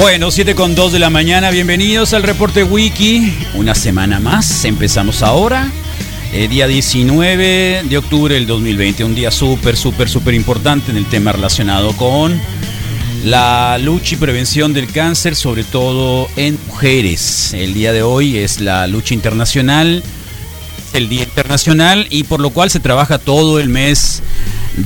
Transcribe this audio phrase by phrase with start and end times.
[0.00, 3.34] Bueno, 7 con 2 de la mañana, bienvenidos al reporte Wiki.
[3.52, 5.70] Una semana más, empezamos ahora.
[6.32, 11.04] eh, día 19 de octubre del 2020, un día súper, súper, súper importante en el
[11.04, 12.40] tema relacionado con
[13.26, 17.52] la lucha y prevención del cáncer, sobre todo en mujeres.
[17.52, 20.02] El día de hoy es la lucha internacional,
[20.94, 24.22] el Día Internacional, y por lo cual se trabaja todo el mes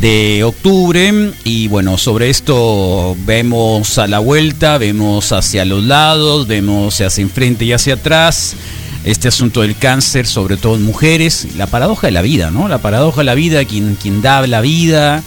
[0.00, 7.00] de octubre y bueno, sobre esto vemos a la vuelta, vemos hacia los lados, vemos
[7.00, 8.56] hacia enfrente y hacia atrás.
[9.04, 12.68] Este asunto del cáncer, sobre todo en mujeres, la paradoja de la vida, ¿no?
[12.68, 15.22] La paradoja de la vida, quien, quien da la vida,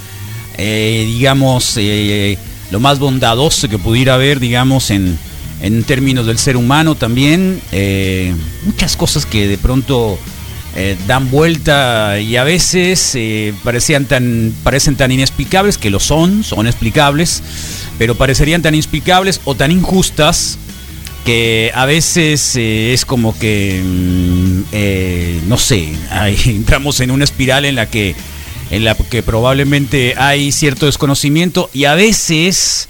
[0.57, 2.37] eh, digamos, eh,
[2.71, 5.19] lo más bondadoso que pudiera haber, digamos, en,
[5.61, 7.61] en términos del ser humano también.
[7.71, 8.33] eh,
[8.65, 10.17] muchas cosas que de pronto
[10.79, 16.43] eh, dan vuelta y a veces eh, parecían tan, parecen tan inexplicables, que lo son,
[16.43, 17.41] son explicables,
[17.97, 20.59] pero parecerían tan inexplicables o tan injustas
[21.25, 25.95] que a veces eh, es como que, mm, no sé,
[26.45, 28.13] entramos en una espiral en la que
[28.69, 32.87] en la que probablemente hay cierto desconocimiento y a veces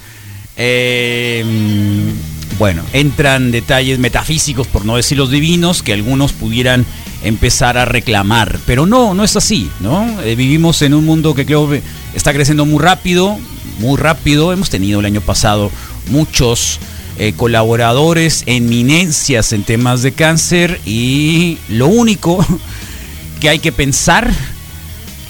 [0.58, 6.86] mm, bueno, entran detalles metafísicos, por no decir los divinos, que algunos pudieran
[7.24, 8.60] empezar a reclamar.
[8.66, 10.22] Pero no, no es así, ¿no?
[10.22, 11.70] Eh, vivimos en un mundo que creo
[12.14, 13.38] está creciendo muy rápido,
[13.80, 14.54] muy rápido.
[14.54, 15.72] Hemos tenido el año pasado
[16.10, 16.80] muchos
[17.20, 22.46] eh, colaboradores, eminencias en temas de cáncer y lo único
[23.40, 24.32] que hay que pensar,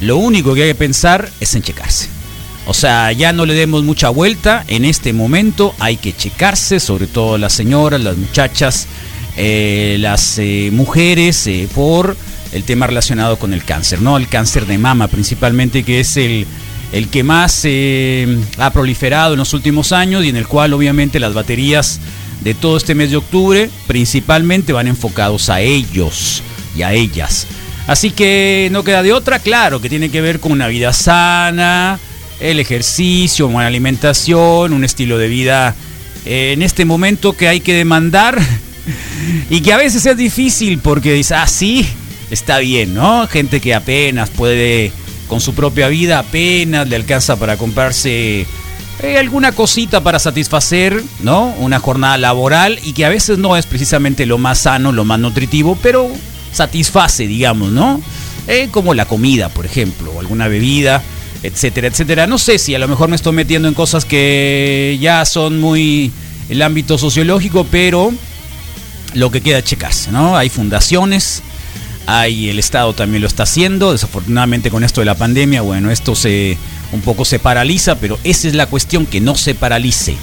[0.02, 2.10] lo único que hay que pensar es en checarse.
[2.68, 4.66] O sea, ya no le demos mucha vuelta.
[4.68, 8.88] En este momento hay que checarse, sobre todo las señoras, las muchachas,
[9.40, 12.18] eh, las eh, mujeres, eh, por
[12.54, 14.18] el tema relacionado con el cáncer, ¿no?
[14.18, 16.48] El cáncer de mama principalmente, que es el,
[16.92, 17.64] el que más
[18.58, 22.00] ha proliferado en los últimos años y en el cual obviamente las baterías
[22.42, 26.42] de todo este mes de octubre principalmente van enfocados a ellos
[26.76, 27.46] y a ellas.
[27.86, 32.00] Así que no queda de otra, claro, que tiene que ver con una vida sana,
[32.40, 35.76] el ejercicio, buena alimentación, un estilo de vida
[36.26, 38.40] en este momento que hay que demandar
[39.50, 41.88] y que a veces es difícil porque dice, ah, sí,
[42.32, 43.28] está bien, ¿no?
[43.28, 44.92] Gente que apenas puede,
[45.28, 48.46] con su propia vida, apenas le alcanza para comprarse
[49.00, 51.54] eh, alguna cosita para satisfacer, ¿no?
[51.60, 55.20] Una jornada laboral y que a veces no es precisamente lo más sano, lo más
[55.20, 56.10] nutritivo, pero
[56.52, 58.02] satisface, digamos, ¿no?
[58.48, 61.04] Eh, como la comida, por ejemplo, o alguna bebida,
[61.44, 62.28] etcétera, etcétera.
[62.28, 66.12] No sé si a lo mejor me estoy metiendo en cosas que ya son muy
[66.50, 68.12] el ámbito sociológico, pero
[69.14, 70.38] lo que queda checarse, ¿no?
[70.38, 71.42] Hay fundaciones,
[72.06, 76.16] hay el Estado también lo está haciendo, desafortunadamente con esto de la pandemia, bueno, esto
[76.16, 76.58] se
[76.94, 80.16] un poco se paraliza, pero esa es la cuestión, que no se paralice,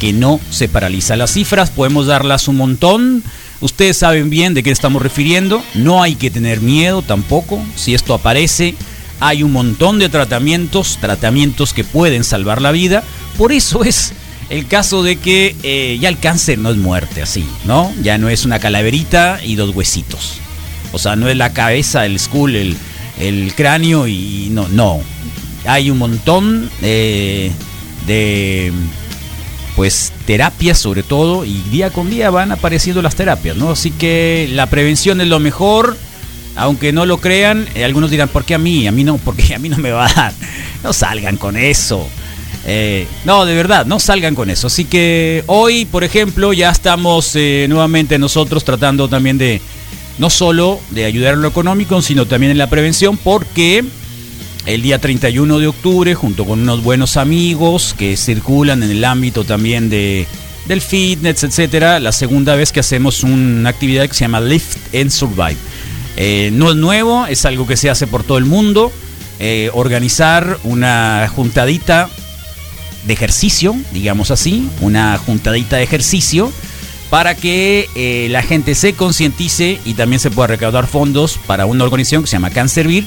[0.00, 1.16] que no se paraliza.
[1.16, 3.22] Las cifras podemos darlas un montón,
[3.60, 8.14] ustedes saben bien de qué estamos refiriendo, no hay que tener miedo tampoco, si esto
[8.14, 8.74] aparece,
[9.20, 13.04] hay un montón de tratamientos, tratamientos que pueden salvar la vida,
[13.36, 14.12] por eso es
[14.50, 17.92] el caso de que eh, ya el cáncer no es muerte así, ¿no?
[18.02, 20.40] Ya no es una calaverita y dos huesitos.
[20.92, 25.00] O sea, no es la cabeza, el skull, el, cráneo y no, no.
[25.66, 27.50] Hay un montón eh,
[28.06, 28.72] de
[29.76, 33.70] pues terapias sobre todo y día con día van apareciendo las terapias, ¿no?
[33.70, 35.96] Así que la prevención es lo mejor,
[36.56, 38.88] aunque no lo crean, eh, algunos dirán, ¿por qué a mí?
[38.88, 40.32] A mí no, porque a mí no me va a dar.
[40.82, 42.08] no salgan con eso.
[42.70, 44.66] Eh, no, de verdad, no salgan con eso.
[44.66, 49.62] Así que hoy, por ejemplo, ya estamos eh, nuevamente nosotros tratando también de
[50.18, 53.84] no solo de ayudar en lo económico, sino también en la prevención, porque
[54.66, 59.44] el día 31 de octubre, junto con unos buenos amigos que circulan en el ámbito
[59.44, 60.26] también de,
[60.66, 65.08] del fitness, etcétera, la segunda vez que hacemos una actividad que se llama Lift and
[65.08, 65.56] Survive.
[66.18, 68.92] Eh, no es nuevo, es algo que se hace por todo el mundo.
[69.72, 72.10] Organizar una juntadita
[73.08, 76.52] de ejercicio, digamos así, una juntadita de ejercicio
[77.10, 81.84] para que eh, la gente se concientice y también se pueda recaudar fondos para una
[81.84, 83.04] organización que se llama Cancervir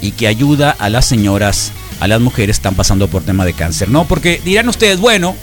[0.00, 1.70] y que ayuda a las señoras,
[2.00, 4.06] a las mujeres que están pasando por tema de cáncer, ¿no?
[4.08, 5.36] Porque dirán ustedes, bueno,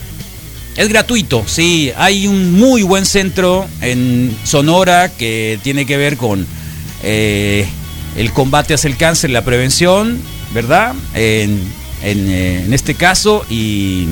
[0.76, 6.48] es gratuito, sí, hay un muy buen centro en Sonora que tiene que ver con
[7.04, 7.68] eh,
[8.18, 10.20] el combate hacia el cáncer, la prevención,
[10.52, 10.96] ¿verdad?
[12.04, 14.08] Eh, en, este caso, y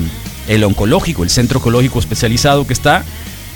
[0.46, 3.04] el oncológico, el centro oncológico especializado que está,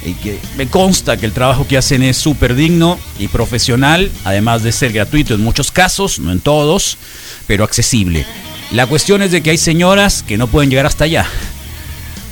[0.05, 4.63] y que me consta que el trabajo que hacen es súper digno y profesional, además
[4.63, 6.99] de ser gratuito en muchos casos, no en todos,
[7.47, 8.27] pero accesible.
[8.73, 11.27] La cuestión es de que hay señoras que no pueden llegar hasta allá.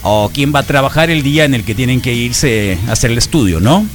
[0.03, 3.11] O quién va a trabajar el día en el que tienen que irse a hacer
[3.11, 3.87] el estudio, ¿no?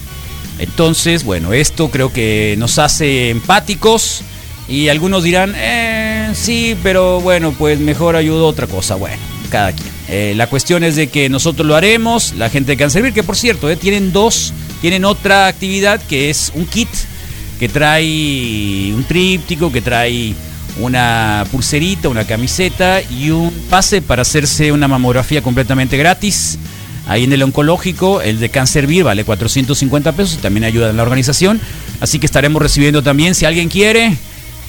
[0.59, 4.21] Entonces, bueno, esto creo que nos hace empáticos
[4.67, 5.94] y algunos dirán, eh,
[6.35, 8.95] sí, pero bueno, pues mejor ayudo a otra cosa.
[8.95, 9.17] Bueno,
[9.49, 9.89] cada quien.
[10.07, 13.35] Eh, la cuestión es de que nosotros lo haremos, la gente de Cancervir, que por
[13.35, 16.89] cierto, eh, tienen dos, tienen otra actividad que es un kit
[17.59, 20.35] que trae un tríptico, que trae
[20.79, 26.59] una pulserita, una camiseta y un pase para hacerse una mamografía completamente gratis.
[27.07, 31.03] Ahí en el oncológico, el de Cancervir vale 450 pesos y también ayuda en la
[31.03, 31.61] organización.
[31.99, 34.17] Así que estaremos recibiendo también, si alguien quiere,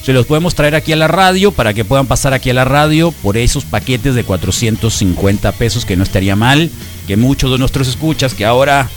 [0.07, 2.65] se los podemos traer aquí a la radio para que puedan pasar aquí a la
[2.65, 6.71] radio por esos paquetes de 450 pesos, que no estaría mal.
[7.09, 8.89] Que muchos de nuestros escuchas que ahora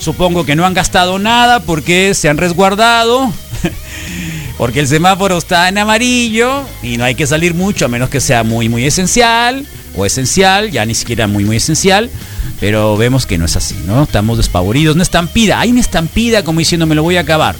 [0.00, 3.32] supongo que no han gastado nada porque se han resguardado.
[4.58, 8.20] porque el semáforo está en amarillo y no hay que salir mucho a menos que
[8.20, 9.64] sea muy muy esencial
[9.94, 12.10] o esencial, ya ni siquiera muy muy esencial,
[12.58, 14.02] pero vemos que no es así, ¿no?
[14.02, 17.54] Estamos despavoridos, una estampida, hay una estampida como diciendo me lo voy a acabar.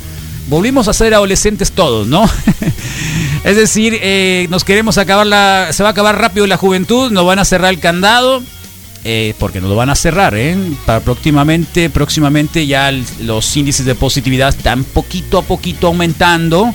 [0.49, 2.25] Volvimos a ser adolescentes todos, ¿no?
[3.45, 7.27] es decir, eh, nos queremos acabar la, se va a acabar rápido la juventud, nos
[7.27, 8.43] van a cerrar el candado,
[9.05, 10.57] eh, porque nos lo van a cerrar, ¿eh?
[10.85, 16.75] Para próximamente, próximamente ya los índices de positividad están poquito a poquito aumentando.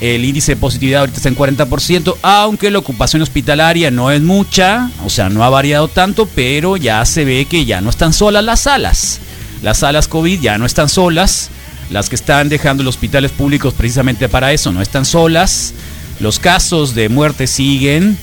[0.00, 4.90] El índice de positividad ahorita está en 40%, aunque la ocupación hospitalaria no es mucha,
[5.04, 8.42] o sea, no ha variado tanto, pero ya se ve que ya no están solas
[8.42, 9.20] las salas.
[9.62, 11.50] Las salas COVID ya no están solas.
[11.90, 15.74] Las que están dejando los hospitales públicos precisamente para eso no están solas.
[16.20, 18.16] Los casos de muerte siguen.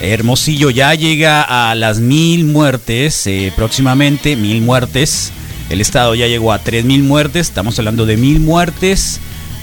[0.00, 5.32] Hermosillo ya llega a las mil muertes eh, próximamente, mil muertes.
[5.70, 7.48] El estado ya llegó a tres mil muertes.
[7.48, 9.20] Estamos hablando de mil muertes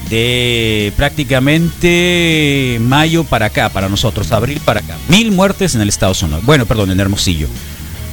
[0.09, 4.95] de prácticamente mayo para acá, para nosotros, abril para acá.
[5.09, 6.41] Mil muertes en el estado Sonora.
[6.45, 7.47] Bueno, perdón, en Hermosillo.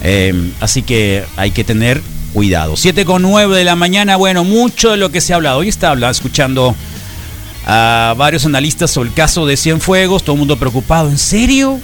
[0.03, 2.03] Eh, así que hay que tener
[2.35, 2.77] cuidado.
[2.77, 5.59] 7 con 9 de la mañana, bueno, mucho de lo que se ha hablado.
[5.61, 6.75] Hoy está hablando, escuchando
[7.65, 11.09] a varios analistas sobre el caso de Cienfuegos, todo el mundo preocupado.
[11.09, 11.81] ¿En serio?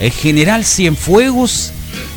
[0.00, 1.72] ¿El general Cienfuegos?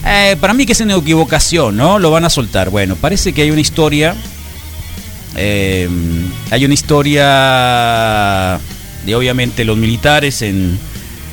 [0.05, 1.99] Eh, para mí que es una equivocación, ¿no?
[1.99, 2.69] Lo van a soltar.
[2.69, 4.15] Bueno, parece que hay una historia
[5.35, 5.87] eh,
[6.49, 8.59] hay una historia
[9.05, 10.79] de obviamente los militares en,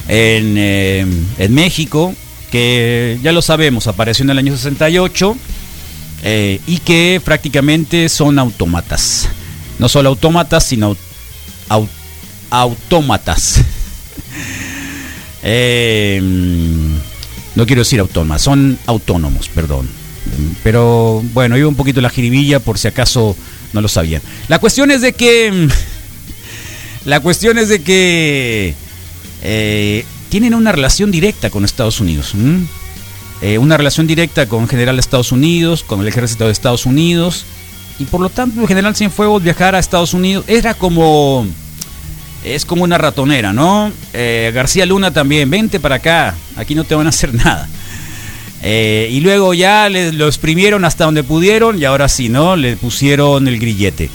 [0.09, 1.07] en, eh,
[1.39, 2.15] en, México,
[2.51, 5.37] que ya lo sabemos, apareció en el año 68
[6.25, 9.29] eh, y que prácticamente son autómatas.
[9.79, 10.97] No solo autómatas, sino
[11.69, 11.87] au,
[12.51, 13.61] autómatas.
[17.55, 19.89] no quiero decir autómatas, son autónomos, perdón.
[20.63, 23.37] Pero bueno, iba un poquito la jiribilla por si acaso
[23.75, 24.23] no lo sabían.
[24.49, 25.53] La cuestión es de que.
[25.53, 25.69] Mm,
[27.09, 28.75] la cuestión es de que.
[29.43, 32.35] Eh, tienen una relación directa con Estados Unidos.
[33.45, 37.45] Eh, una relación directa con General de Estados Unidos, con el ejército de Estados Unidos.
[37.99, 41.47] Y por lo tanto, el general Cienfuegos viajar a Estados Unidos era como.
[42.43, 43.93] Es como una ratonera, ¿no?
[44.15, 47.69] Eh, García Luna también, vente para acá, aquí no te van a hacer nada.
[48.63, 52.57] Eh, y luego ya les, lo exprimieron hasta donde pudieron y ahora sí, ¿no?
[52.57, 54.09] Le pusieron el grillete.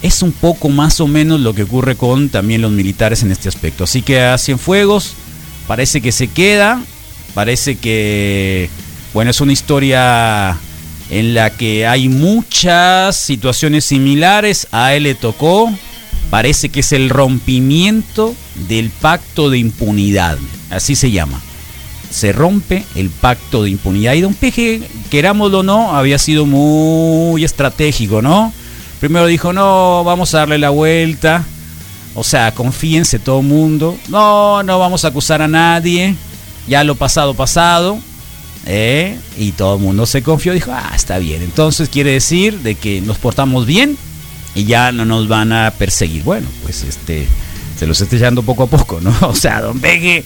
[0.00, 3.50] Es un poco más o menos lo que ocurre con también los militares en este
[3.50, 3.84] aspecto.
[3.84, 5.12] Así que a Cienfuegos
[5.66, 6.82] parece que se queda,
[7.34, 8.70] parece que,
[9.12, 10.58] bueno, es una historia
[11.10, 14.68] en la que hay muchas situaciones similares.
[14.70, 15.72] A él le tocó
[16.30, 18.34] parece que es el rompimiento
[18.68, 20.38] del pacto de impunidad.
[20.70, 21.40] Así se llama.
[22.10, 24.14] Se rompe el pacto de impunidad.
[24.14, 28.52] Y Don Peje, querámoslo o no, había sido muy estratégico, ¿no?
[29.00, 31.44] Primero dijo, no, vamos a darle la vuelta.
[32.14, 33.96] O sea, confíense todo el mundo.
[34.08, 36.14] No, no vamos a acusar a nadie.
[36.68, 37.98] Ya lo pasado, pasado.
[38.66, 39.18] ¿eh?
[39.36, 40.52] Y todo el mundo se confió.
[40.52, 41.42] Dijo, ah, está bien.
[41.42, 43.96] Entonces quiere decir de que nos portamos bien
[44.54, 46.22] y ya no nos van a perseguir.
[46.22, 47.26] Bueno, pues este
[47.78, 49.14] se los está echando poco a poco, ¿no?
[49.22, 50.22] O sea, don Peje,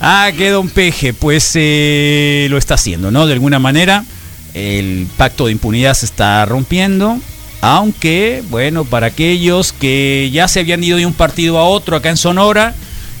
[0.00, 3.26] ah, que don Peje, pues eh, lo está haciendo, ¿no?
[3.26, 4.04] De alguna manera,
[4.52, 7.18] el pacto de impunidad se está rompiendo.
[7.62, 12.10] Aunque, bueno, para aquellos que ya se habían ido de un partido a otro acá
[12.10, 12.74] en Sonora,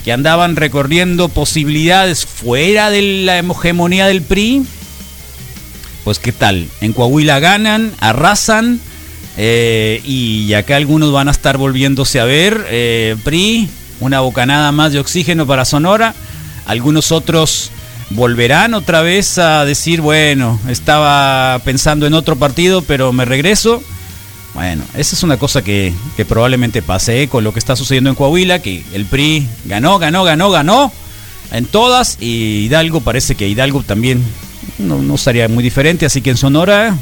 [0.06, 4.64] que andaban recorriendo posibilidades fuera de la hegemonía del PRI,
[6.04, 8.78] pues qué tal, en Coahuila ganan, arrasan,
[9.36, 12.66] eh, y acá algunos van a estar volviéndose a ver.
[12.70, 16.14] Eh, PRI, una bocanada más de oxígeno para Sonora.
[16.66, 17.72] Algunos otros
[18.10, 23.82] volverán otra vez a decir, bueno, estaba pensando en otro partido, pero me regreso.
[24.56, 25.92] Bueno, esa es una cosa que,
[26.26, 30.50] probablemente pase con lo que está sucediendo en Coahuila, que el PRI ganó, ganó, ganó,
[30.50, 30.90] ganó
[31.52, 34.24] en todas y Hidalgo parece que Hidalgo también
[34.78, 36.96] no, no estaría muy diferente, así que en Sonora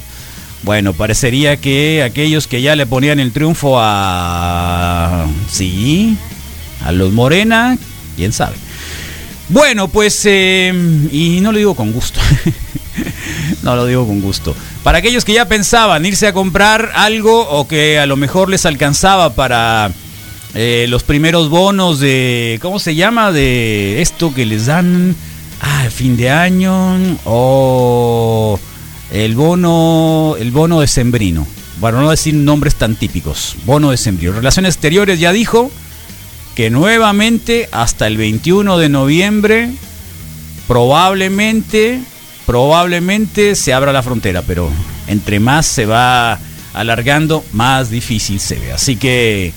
[0.65, 5.27] bueno, parecería que aquellos que ya le ponían el triunfo a...
[5.49, 6.17] Sí,
[6.85, 7.79] a los Morena,
[8.17, 8.57] quién sabe.
[9.49, 10.73] Bueno, pues, eh,
[11.13, 12.21] y no lo digo con gusto.
[13.63, 14.55] no lo digo con gusto.
[14.83, 18.67] Para aquellos que ya pensaban irse a comprar algo o que a lo mejor les
[18.67, 19.91] alcanzaba para
[20.55, 23.33] eh, los primeros bonos de, ¿cómo se llama?
[23.33, 25.15] De esto que les dan
[25.61, 28.59] a fin de año o
[29.11, 31.47] el bono, el bono de sembrino.
[31.81, 33.57] Para no decir nombres tan típicos.
[33.67, 34.33] Bono de sembrino.
[34.33, 35.71] Relaciones Exteriores ya dijo
[36.55, 39.71] que nuevamente hasta el 21 de noviembre
[40.67, 42.01] probablemente,
[42.47, 44.71] probablemente se abra la frontera, pero
[45.07, 46.39] entre más se va
[46.73, 48.73] alargando, más difícil se ve.
[48.73, 49.53] Así que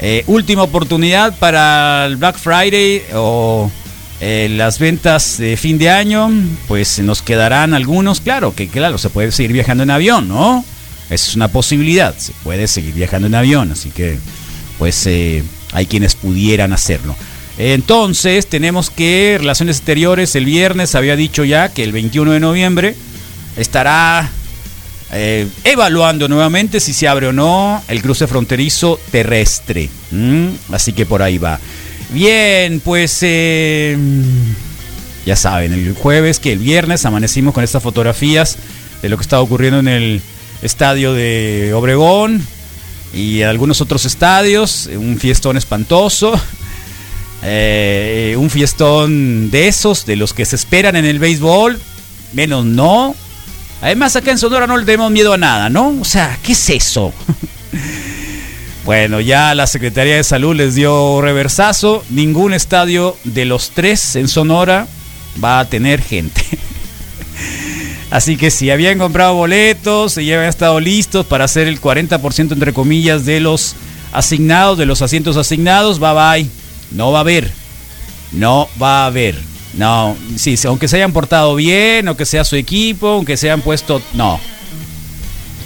[0.00, 3.70] eh, última oportunidad para el Black Friday o
[4.20, 6.30] eh, las ventas de fin de año,
[6.68, 10.64] pues nos quedarán algunos, claro, que claro, se puede seguir viajando en avión, ¿no?
[11.10, 14.18] Esa es una posibilidad, se puede seguir viajando en avión, así que
[14.78, 17.16] pues eh, hay quienes pudieran hacerlo.
[17.58, 22.94] Entonces tenemos que Relaciones Exteriores el viernes había dicho ya que el 21 de noviembre
[23.56, 24.30] estará
[25.12, 29.90] eh, evaluando nuevamente si se abre o no el cruce fronterizo terrestre.
[30.72, 31.60] Así que por ahí va.
[32.10, 33.96] Bien, pues eh,
[35.26, 38.56] ya saben, el jueves que el viernes amanecimos con estas fotografías
[39.02, 40.22] de lo que estaba ocurriendo en el
[40.62, 42.42] estadio de Obregón
[43.12, 46.38] y algunos otros estadios, un fiestón espantoso,
[47.42, 51.80] eh, un fiestón de esos, de los que se esperan en el béisbol,
[52.32, 53.14] menos no.
[53.82, 55.96] Además acá en Sonora no le tenemos miedo a nada, ¿no?
[56.00, 57.12] O sea, ¿qué es eso?
[58.84, 62.02] Bueno, ya la Secretaría de Salud les dio reversazo.
[62.08, 64.88] Ningún estadio de los tres en Sonora
[65.42, 66.42] va a tener gente.
[68.10, 72.52] Así que si habían comprado boletos, y ya habían estado listos para hacer el 40%
[72.52, 73.76] entre comillas de los
[74.12, 76.50] asignados, de los asientos asignados, bye bye.
[76.90, 77.52] No va a haber.
[78.32, 79.36] No va a haber.
[79.74, 83.62] No, sí, aunque se hayan portado bien, o que sea su equipo, aunque se hayan
[83.62, 84.02] puesto.
[84.14, 84.40] No.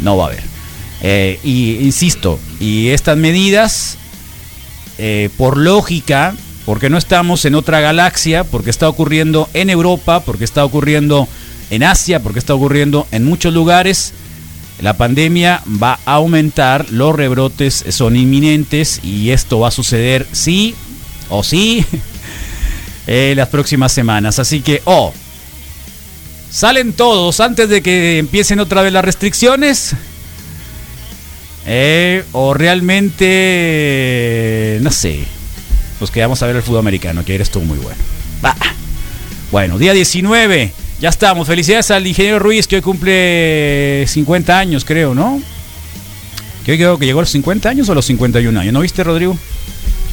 [0.00, 0.42] No va a haber.
[1.02, 3.96] Eh, y insisto, y estas medidas,
[4.98, 6.34] eh, por lógica,
[6.66, 11.28] porque no estamos en otra galaxia, porque está ocurriendo en Europa, porque está ocurriendo
[11.70, 14.12] en Asia, porque está ocurriendo en muchos lugares,
[14.80, 20.74] la pandemia va a aumentar, los rebrotes son inminentes y esto va a suceder sí
[21.28, 21.86] o sí
[23.06, 24.38] en las próximas semanas.
[24.38, 25.12] Así que, oh,
[26.50, 29.94] salen todos antes de que empiecen otra vez las restricciones.
[31.66, 33.30] Eh, o realmente,
[34.82, 35.24] no sé,
[35.98, 37.96] pues que vamos a ver el fútbol americano, que eres tú muy bueno.
[39.50, 41.46] Bueno, día 19, ya estamos.
[41.46, 45.40] Felicidades al ingeniero Ruiz, que hoy cumple 50 años, creo, ¿no?
[46.64, 48.72] Que hoy creo que llegó a los 50 años o a los 51 años.
[48.72, 49.36] ¿No viste, Rodrigo?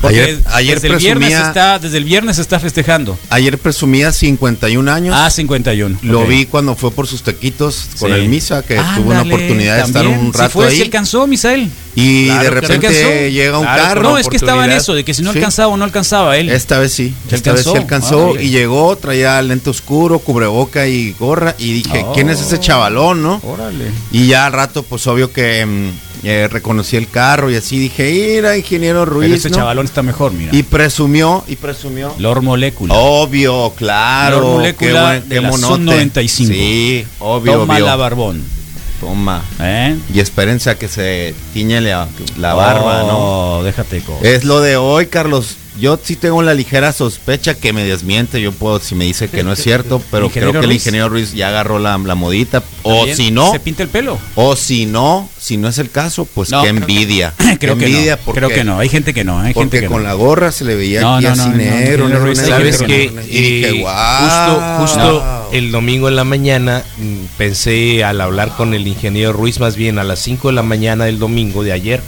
[0.08, 3.18] ayer, ayer desde, el viernes está, desde el viernes está festejando.
[3.30, 5.16] Ayer presumía 51 años.
[5.18, 6.00] Ah, 51.
[6.02, 9.84] Lo vi cuando fue por sus taquitos con el Misa, que tuvo una oportunidad de
[9.84, 10.78] estar un rato fue, ahí.
[10.78, 11.70] ¿Se alcanzó, Misael?
[11.96, 13.10] Y Claro, de repente alcanzó.
[13.30, 14.02] llega un Claro, carro.
[14.04, 16.50] No, es que estaba en eso, de que si no alcanzaba o no alcanzaba él.
[16.50, 18.30] Esta vez sí, ¿Se esta vez sí alcanzó?
[18.30, 22.14] alcanzó Ah, y llegó, traía lente oscuro, cubreboca y gorra y dije, Oh.
[22.14, 23.42] ¿quién es ese chavalón, no?
[23.44, 23.86] Órale.
[24.12, 25.90] Y ya al rato, pues obvio que mm,
[26.24, 29.58] eh, reconocí el carro y así dije, mira, ingeniero Pero Ruiz, ese ¿no?
[29.58, 30.56] chavalón está mejor, mira.
[30.56, 32.14] Y presumió, y presumió.
[32.20, 32.94] Lord Molecula.
[32.94, 34.40] Obvio, claro.
[34.40, 35.74] Lord Molecula de la monote.
[35.74, 36.54] Sun 95.
[36.54, 37.86] Sí, obvio, Toma obvio.
[37.86, 38.61] la barbón.
[39.02, 39.42] Toma.
[39.60, 39.98] ¿Eh?
[40.14, 43.18] Y espérense a que se tiñe la, la barba, ¿no?
[43.58, 45.58] Oh, déjate co- Es lo de hoy, Carlos.
[45.80, 48.42] Yo sí tengo la ligera sospecha que me desmiente.
[48.42, 51.32] Yo puedo, si me dice que no es cierto, pero creo que el ingeniero Ruiz
[51.34, 52.62] ya agarró la, la modita.
[52.84, 54.20] O si no, Se pinta el pelo.
[54.36, 57.34] o si no, si no es el caso, pues No, qué creo que- envidia.
[57.60, 58.22] Creo que envidia no.
[58.26, 58.80] porque, Creo que no.
[58.80, 59.40] Hay gente que no.
[59.40, 60.10] Hay Porque gente que con no.
[60.10, 62.36] la gorra se le veía No, aquí no, así no, no, negro.
[62.36, 68.74] ¿Sabes que eh, justo, justo el domingo en la mañana mm, pensé al hablar con
[68.74, 72.02] el ingeniero Ruiz, más bien a las 5 de la mañana del domingo de ayer,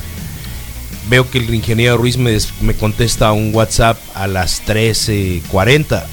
[1.09, 6.03] veo que el ingeniero Ruiz me, des- me contesta un WhatsApp a las 13.40.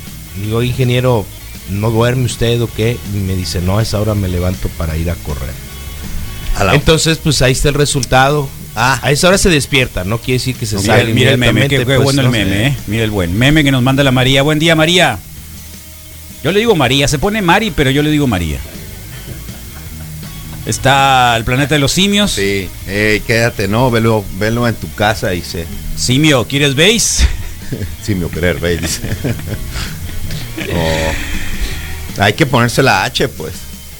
[0.44, 1.26] Digo, ingeniero,
[1.70, 2.96] ¿no duerme usted o qué?
[3.14, 5.52] Y me dice, no, a esa hora me levanto para ir a correr.
[6.56, 8.48] A Entonces, pues ahí está el resultado.
[8.76, 8.98] Ah.
[9.02, 11.68] A esa hora se despierta, no quiere decir que se Mira, sale mira el meme,
[11.68, 12.32] qué, pues, bueno el ¿no?
[12.32, 12.76] meme, ¿eh?
[12.86, 14.42] Mira el buen meme que nos manda la María.
[14.42, 15.18] Buen día, María.
[16.44, 18.58] Yo le digo María, se pone Mari, pero yo le digo María.
[20.66, 22.32] Está el planeta de los simios.
[22.32, 25.66] Sí, Ey, quédate, no, velo, velo en tu casa y se.
[25.96, 27.20] Simio, ¿quieres veis?
[28.08, 29.00] Me querer, ve, dice.
[30.74, 32.22] Oh.
[32.22, 33.52] Hay que ponerse la H, pues.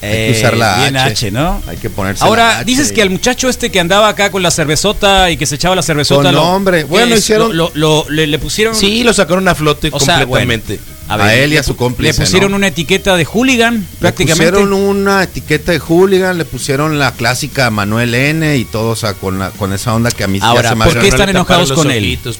[0.02, 1.10] Hay Eh, que usar la bien H.
[1.12, 1.62] H, ¿no?
[1.66, 4.30] Hay que ponerse la Ahora, H dices y- que al muchacho este que andaba acá
[4.30, 6.24] con la cervezota y que se echaba la cervezota.
[6.24, 6.78] Con lo- nombre.
[6.80, 8.74] ¿qué Bueno, hicieron- Lo, lo- le, le pusieron.
[8.74, 10.80] Sí, lo sacaron a flote O sea, completamente.
[11.10, 12.56] A él y a le su cómplice, Le pusieron ¿no?
[12.56, 14.52] una etiqueta de hooligan, Le prácticamente.
[14.52, 19.14] pusieron una etiqueta de hooligan, le pusieron la clásica Manuel N y todo, o sea,
[19.14, 21.26] con, la- con esa onda que a mí ya Ahora, se me ¿por qué están
[21.26, 22.18] le enojados con él?
[22.22, 22.38] pues.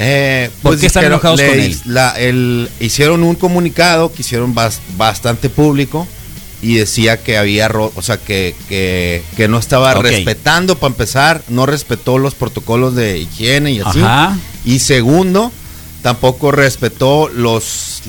[0.00, 1.76] Eh, ¿Por qué están dijeron- enojados le- con él?
[1.86, 6.06] la- el- hicieron un comunicado que hicieron bas- bastante público
[6.62, 11.42] y decía que había, ro- o sea, que, que, que no estaba respetando, para empezar,
[11.48, 14.00] no respetó los protocolos de higiene y así.
[14.00, 14.36] Ajá.
[14.64, 15.50] Y segundo,
[16.02, 18.02] tampoco respetó los,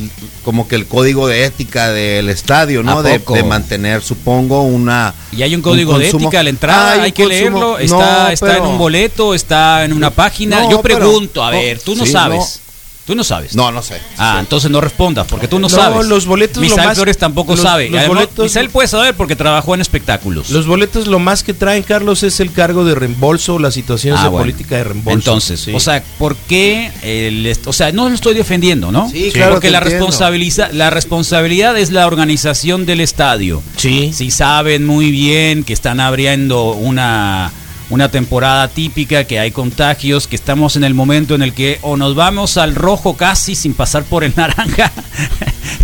[0.44, 3.00] como que el código de ética del estadio, ¿no?
[3.00, 5.14] ¿A De, mantener, supongo, una...
[5.32, 7.60] Y hay un código de ética a la entrada, Ah, hay que leerlo.
[7.60, 10.62] No, Está, está pero- en un boleto, está en una página.
[10.62, 12.62] No, Yo pero- pregunto, a ver, tú no sí, sabes.
[13.10, 13.56] Tú no sabes.
[13.56, 14.00] No, no sé.
[14.20, 16.06] Ah, entonces no respondas, porque tú no, No, sabes.
[16.06, 17.90] los boletos lo Misael más- Flores tampoco los- sabe.
[17.90, 20.52] los Además, boletos- Misael puede saber porque trabajó en espectáculos.
[20.52, 24.26] Los boletos lo más que traen, Carlos, es el cargo de reembolso, las situaciones Ah,
[24.26, 24.44] de bueno.
[24.44, 25.18] política de reembolso.
[25.18, 25.74] Entonces, Sí.
[25.74, 26.92] o sea, ¿por qué?
[27.02, 29.10] el est- o sea, no lo estoy defendiendo, ¿no?
[29.10, 30.06] Sí, claro, Porque te la, entiendo.
[30.06, 33.64] responsabiliza- la responsabilidad es la organización del estadio.
[33.76, 34.12] sí.
[34.14, 37.52] Si saben muy bien que están abriendo una,
[37.90, 41.98] una temporada típica, que hay contagios, que estamos en el momento en el que o
[41.98, 44.92] nos vamos al rojo casi sin pasar por el naranja.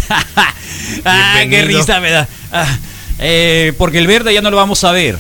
[1.06, 2.28] ah, qué risa me da.
[2.52, 2.78] Ah,
[3.20, 5.18] eh, porque el verde ya no lo vamos a ver.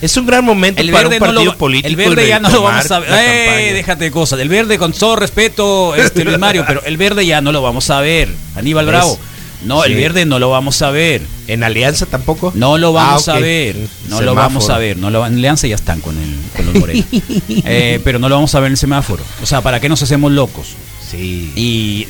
[0.00, 1.88] Es un gran momento El para verde, un no partido lo, político.
[1.88, 3.10] el verde ya no lo vamos a ver.
[3.10, 4.38] Eh, déjate de cosas.
[4.38, 7.90] El verde, con todo respeto, este Luis Mario, pero el verde ya no lo vamos
[7.90, 8.32] a ver.
[8.54, 8.86] Aníbal.
[8.86, 9.18] Bravo.
[9.64, 11.20] No, el verde no lo vamos a ver.
[11.48, 12.52] ¿En Alianza tampoco?
[12.54, 13.76] No lo vamos Ah, a ver.
[14.08, 14.96] No lo vamos a ver.
[14.96, 17.04] No lo, en Alianza ya están con, el, con los morenos.
[17.64, 19.22] Eh, pero no lo vamos a ver en el semáforo.
[19.42, 20.68] O sea, ¿para qué nos hacemos locos?
[21.10, 21.52] Sí.
[21.56, 22.06] Y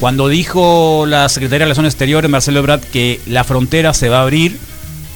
[0.00, 4.22] cuando dijo la secretaria de Relaciones Exteriores, Marcelo Ebrard, que la frontera se va a
[4.22, 4.58] abrir,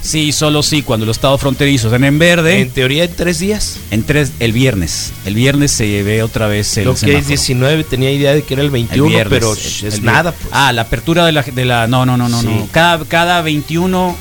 [0.02, 3.78] sí, solo sí, cuando los estados fronterizos estén en verde, En teoría, en tres días.
[3.90, 5.12] en tres, el viernes.
[5.24, 7.28] El viernes se ve otra vez el Lo que es semáforo.
[7.28, 10.02] 19, tenía idea de que era el El 21, viernes, pero el- sh, el es
[10.02, 10.32] nada.
[10.32, 10.48] Pues.
[10.52, 12.46] Ah, la apertura de la, de la no, no, no, no, Sí.
[12.48, 12.68] no.
[12.72, 14.16] Cada, cada 21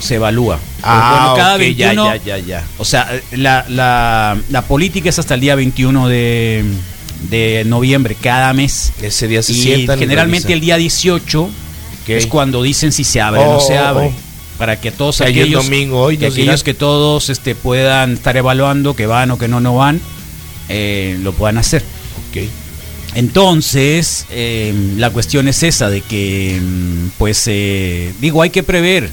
[0.00, 0.58] se evalúa.
[0.82, 2.64] Ah, Bueno, cada ok, 21 ya, ya, ya, ya.
[2.78, 6.62] O sea, la, la, la política es hasta el día 21 de,
[7.30, 8.92] de noviembre, cada mes.
[9.00, 11.48] Ese día se y generalmente el día 18
[12.08, 14.06] es cuando dicen si se abre o no Oh, se abre.
[14.08, 14.33] oh.
[14.58, 18.94] Para que todos Que aquellos, domingo, hoy que, aquellos que todos este, puedan estar evaluando
[18.94, 20.00] que van o que no, no van,
[20.68, 21.82] eh, lo puedan hacer.
[22.30, 22.48] Ok.
[23.14, 29.08] Entonces, eh, la cuestión es esa, de que, mm, pues, eh, digo, hay que prever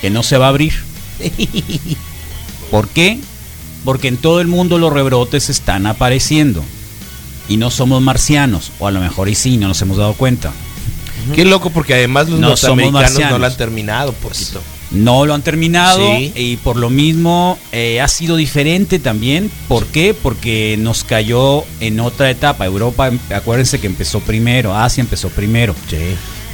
[0.00, 0.72] que no se va a abrir.
[2.70, 3.18] ¿Por qué?
[3.84, 6.64] Porque en todo el mundo los rebrotes están apareciendo.
[7.48, 10.52] Y no somos marcianos, o a lo mejor y sí, no nos hemos dado cuenta.
[11.34, 14.60] Qué loco, porque además los No norteamericanos no lo han terminado, poquito.
[14.90, 16.32] No lo han terminado Sí.
[16.34, 19.50] y por lo mismo eh, ha sido diferente también.
[19.68, 20.14] ¿Por qué?
[20.14, 22.64] Porque nos cayó en otra etapa.
[22.64, 25.74] Europa, acuérdense que empezó primero, Asia empezó primero.
[25.90, 25.96] Sí.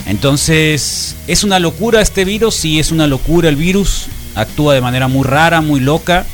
[0.06, 2.54] Entonces, ¿es una locura este virus?
[2.54, 4.06] Sí, es una locura el virus.
[4.34, 6.26] Actúa de manera muy rara, muy loca.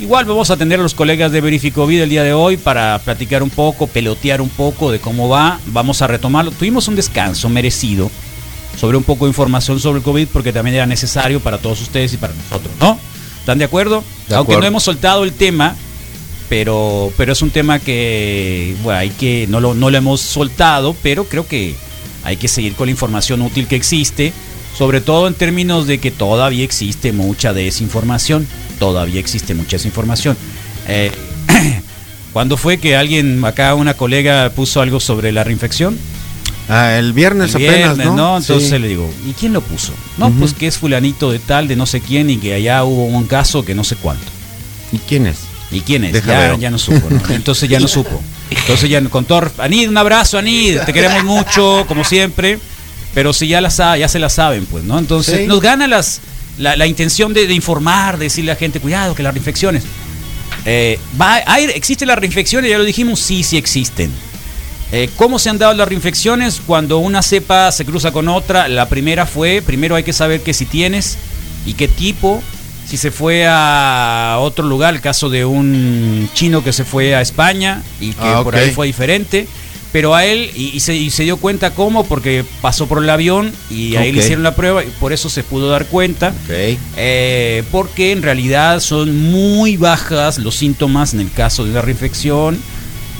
[0.00, 3.42] Igual vamos a tener a los colegas de Verificovid el día de hoy para platicar
[3.44, 5.60] un poco, pelotear un poco de cómo va.
[5.66, 6.50] Vamos a retomarlo.
[6.50, 8.10] Tuvimos un descanso merecido
[8.78, 12.12] sobre un poco de información sobre el COVID porque también era necesario para todos ustedes
[12.12, 12.98] y para nosotros, ¿no?
[13.38, 14.02] ¿Están de acuerdo?
[14.28, 14.60] De Aunque acuerdo.
[14.62, 15.76] no hemos soltado el tema,
[16.48, 20.96] pero, pero es un tema que, bueno, hay que, no lo, no lo hemos soltado,
[21.04, 21.76] pero creo que
[22.24, 24.32] hay que seguir con la información útil que existe,
[24.76, 28.46] sobre todo en términos de que todavía existe mucha desinformación,
[28.78, 30.36] todavía existe mucha desinformación.
[30.88, 31.10] Eh,
[32.32, 35.96] ¿Cuándo fue que alguien, acá una colega puso algo sobre la reinfección?
[36.68, 38.36] Ah, el viernes El apenas, viernes, ¿no?
[38.38, 38.78] Entonces Sí.
[38.78, 39.92] le digo, ¿y quién lo puso?
[40.18, 43.04] No, pues que es fulanito de tal, de no sé quién, y que allá hubo
[43.04, 44.24] un caso que no sé cuánto.
[44.90, 45.36] ¿Y quién es?
[45.70, 46.24] ¿Y quién es?
[46.24, 47.20] Ya, ya no supo, ¿no?
[47.34, 48.20] Entonces ya no supo.
[48.50, 52.58] Entonces ya con todo, Anid, un abrazo, Anid, te queremos mucho, como siempre,
[53.14, 54.98] pero si ya la sa- ya se la saben, pues, ¿no?
[54.98, 55.46] Entonces Sí.
[55.46, 56.20] nos gana las
[56.58, 59.82] la, la intención de, de informar, de decirle a la gente, cuidado, que las reinfecciones.
[60.66, 62.70] Eh, va, hay- ¿Existen las reinfecciones?
[62.70, 64.10] Ya lo dijimos, sí, sí existen.
[64.92, 66.60] Eh, ¿Cómo se han dado las reinfecciones?
[66.64, 70.54] Cuando una cepa se cruza con otra, la primera fue, primero hay que saber que
[70.54, 71.18] si tienes
[71.66, 72.40] y qué tipo,
[72.88, 77.20] si se fue a otro lugar, el caso de un chino que se fue a
[77.20, 79.48] España y que Ah, por ahí fue diferente,
[79.94, 83.08] pero a él, y, y se, y se dio cuenta cómo, porque pasó por el
[83.08, 84.24] avión y ahí le Ok.
[84.24, 86.30] hicieron la prueba y por eso se pudo dar cuenta.
[86.30, 86.76] Ok.
[86.96, 92.58] Eh, porque en realidad son muy bajas los síntomas en el caso de una reinfección,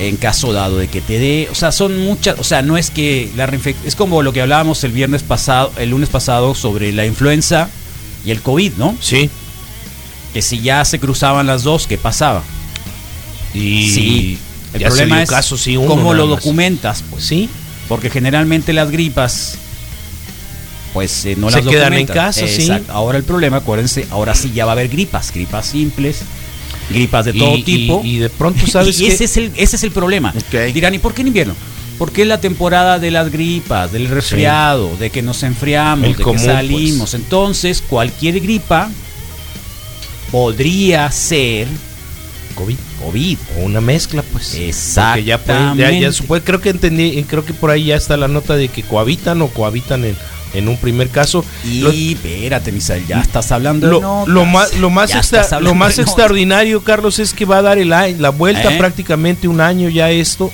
[0.00, 2.90] en caso dado de que te dé, o sea, son muchas, o sea, no es
[2.90, 6.90] que la reinfección, es como lo que hablábamos el viernes pasado, el lunes pasado sobre
[6.90, 7.68] la influenza
[8.26, 8.96] y el COVID, ¿no?
[9.00, 9.30] Sí.
[10.32, 12.42] Que si ya se cruzaban las dos, ¿qué pasaba?
[13.54, 14.38] Y sí,
[14.74, 16.36] el ya problema es caso, sí, uno cómo lo más.
[16.42, 17.48] documentas, pues Sí.
[17.88, 19.56] porque generalmente las gripas
[20.92, 22.70] pues eh, no Se las quedan en casa, sí.
[22.88, 26.18] Ahora el problema, acuérdense, ahora sí ya va a haber gripas, gripas simples,
[26.88, 28.00] gripas de todo y- tipo.
[28.04, 30.32] y de pronto, ¿sabes y ese es el ese es el problema.
[30.72, 31.54] Dirán, ¿y por qué en invierno?
[31.98, 36.22] Porque es la temporada de las gripas, del resfriado, de que nos enfriamos, El de
[36.24, 37.10] común, que salimos.
[37.10, 37.14] pues.
[37.14, 38.90] Entonces, cualquier gripa
[40.30, 41.68] podría ser
[42.54, 42.76] COVID.
[43.04, 43.38] COVID.
[43.58, 44.54] O una mezcla, pues.
[45.16, 45.38] Ya,
[45.76, 46.10] ya, ya
[46.44, 49.48] creo que entendí, creo que por ahí ya está la nota de que cohabitan o
[49.48, 50.16] cohabitan en,
[50.52, 51.44] en un primer caso.
[51.64, 54.28] Y Lo- espérate, Misael, ya estás hablando de Lo, notas.
[54.34, 56.12] lo más, lo más, extra- lo más de notas.
[56.12, 58.78] extraordinario, Carlos, es que va a dar el, la vuelta ¿Eh?
[58.78, 60.52] prácticamente un año ya esto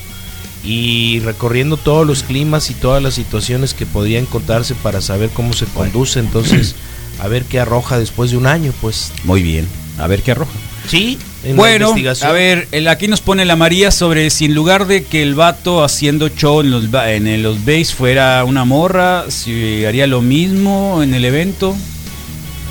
[0.62, 5.52] y recorriendo todos los climas y todas las situaciones que podía encontrarse para saber cómo
[5.54, 6.20] se conduce.
[6.20, 6.74] Entonces,
[7.20, 9.10] a ver qué arroja después de un año, pues.
[9.24, 9.66] Muy bien.
[9.98, 10.52] A ver qué arroja.
[10.88, 12.30] Sí, en la Bueno, investigación.
[12.30, 15.34] a ver, el- aquí nos pone la María sobre si en lugar de que el
[15.34, 20.20] vato haciendo show en los, ba- en los bass fuera una morra, si haría lo
[20.20, 21.74] mismo en el evento.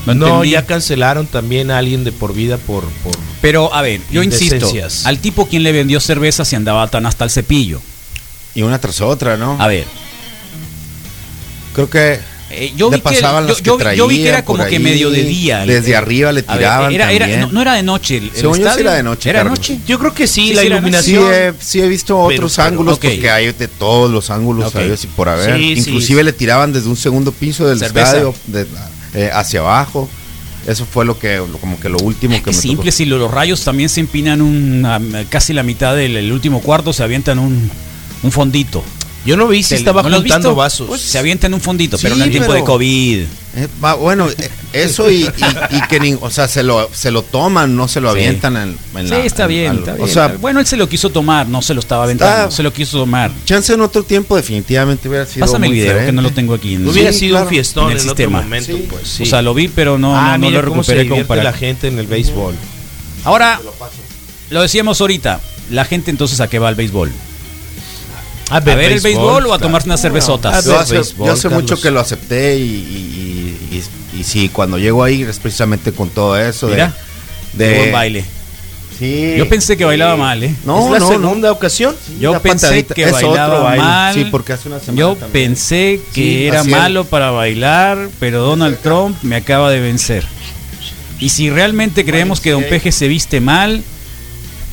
[0.06, 4.24] No, ya cancelaron también a alguien de por vida por, por Pero, a ver, yo
[4.24, 4.72] insisto,
[5.04, 7.80] al tipo quien le vendió cerveza se andaba tan hasta el cepillo.
[8.56, 9.58] Y una tras otra, ¿no?
[9.62, 9.86] A ver,
[11.74, 12.20] Creo que
[12.52, 14.44] eh, yo, le vi que, pasaban yo, las que yo vi- yo vi que era
[14.46, 15.66] como que medio de día.
[15.66, 17.42] desde arriba le ver, tiraban era, era- también.
[17.42, 18.18] no, no era de noche.
[18.18, 19.60] El, el Según yo sí era de noche, ¿Era de Carlos.
[19.60, 19.80] noche?
[19.86, 21.32] Yo creo que sí, Sí, la iluminación.
[21.34, 25.30] he, sí he visto otros pero, ángulos porque hay de todos los ángulos y por
[25.30, 25.56] haber.
[25.58, 26.26] Sí, Inclusive sí.
[26.26, 28.08] le tiraban desde un segundo piso del Cerveza.
[28.08, 28.66] estadio de-
[29.14, 30.10] eh, hacia abajo.
[30.68, 32.98] Eso fue lo que, lo- como que lo último que me simple, tocó.
[32.98, 36.62] si lo- los rayos también se empinan un, a- casi la mitad del el último
[36.62, 37.72] cuarto, se avientan un,
[38.24, 38.84] un fondito.
[39.26, 40.88] Yo no vi si estaba ¿no juntando vasos.
[40.88, 43.24] Pues, se avientan un fondito, Sí, pero no en tiempo pero- de COVID.
[43.56, 47.10] Eh, va, bueno, eh, eso y, y- y que, nin- o sea, se lo, se
[47.12, 48.20] lo toman, no se lo Sí.
[48.20, 50.60] avientan en, en Sí, la- está en- bien, al- está O bien, sea, está bueno,
[50.62, 53.32] él se lo quiso tomar, no se lo estaba aventando, Está- se lo quiso tomar.
[53.46, 56.54] chance en otro tiempo definitivamente hubiera sido Pásame el muy video, que no lo tengo
[56.54, 56.76] aquí.
[56.76, 57.46] en- Hubiera Sí, sido claro.
[57.46, 58.86] un fiestón En en, el otro momento, Sí.
[58.90, 59.24] pues sí.
[59.24, 61.44] O sea, lo vi, pero no, ah, no, no lo cómo se recuperé como para...
[61.44, 62.54] la gente en el béisbol.
[63.26, 63.60] Ahora,
[64.52, 67.12] lo decíamos ahorita, la gente entonces a qué va al béisbol.
[68.50, 70.66] ¿A ver el béisbol o a tomarse unas cervezotas?
[70.66, 74.50] Yo hace, béisbol, yo hace mucho que lo acepté y, y, y- y- y sí,
[74.50, 76.68] cuando llego ahí es precisamente con todo eso.
[76.68, 76.94] de- Mira,
[77.54, 78.26] de, buen baile.
[78.98, 79.36] Sí.
[79.38, 80.54] Yo pensé que bailaba mal, ¿eh?
[80.66, 81.96] No, ¿Es la no, segunda ocasión?
[82.20, 82.96] Yo pensé patadita.
[82.96, 84.14] que Es bailaba mal.
[84.14, 85.32] Sí, porque hace una semana Yo también.
[85.32, 90.26] pensé que Sí, era malo para bailar, pero Donald Trump me acaba de vencer.
[91.20, 93.84] Y si realmente creemos que Don Peje se viste mal,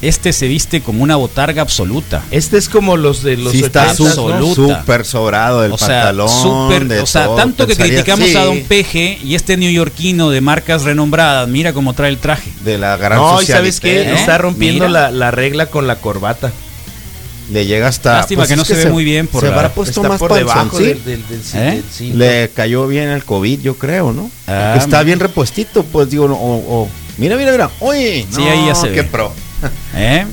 [0.03, 2.23] este se viste como una botarga absoluta.
[2.31, 4.07] Este es como los de los sí está 80s, ¿no?
[4.35, 4.79] absoluta.
[4.81, 6.29] súper sobrado el o sea, pantalón.
[6.29, 9.57] súper- de o sea, todo, tanto que pensaría- criticamos sí, a Don Peje y este
[9.57, 12.51] neoyorquino de marcas renombradas, mira cómo trae el traje.
[12.65, 14.17] De la gran No, y sabes qué, ¿no?
[14.17, 14.91] está rompiendo ¿Eh?
[14.91, 16.53] La, la regla con la corbata.
[17.51, 18.15] Le llega hasta.
[18.15, 20.19] Lástima que es no se ve muy bien por se la- habrá puesto está más
[20.19, 21.71] por debajo del, del, del, ¿Eh?
[21.77, 22.19] del cinto.
[22.19, 24.29] Le cayó bien el COVID, yo creo, ¿no?
[24.49, 26.33] Ah, está bien repuestito, pues digo, o,
[26.83, 27.71] o- Mira, mira, mira.
[27.81, 29.05] Oye, Sí, ahí ya se qué ve.
[29.05, 29.33] pro.
[29.97, 30.25] ¿Eh?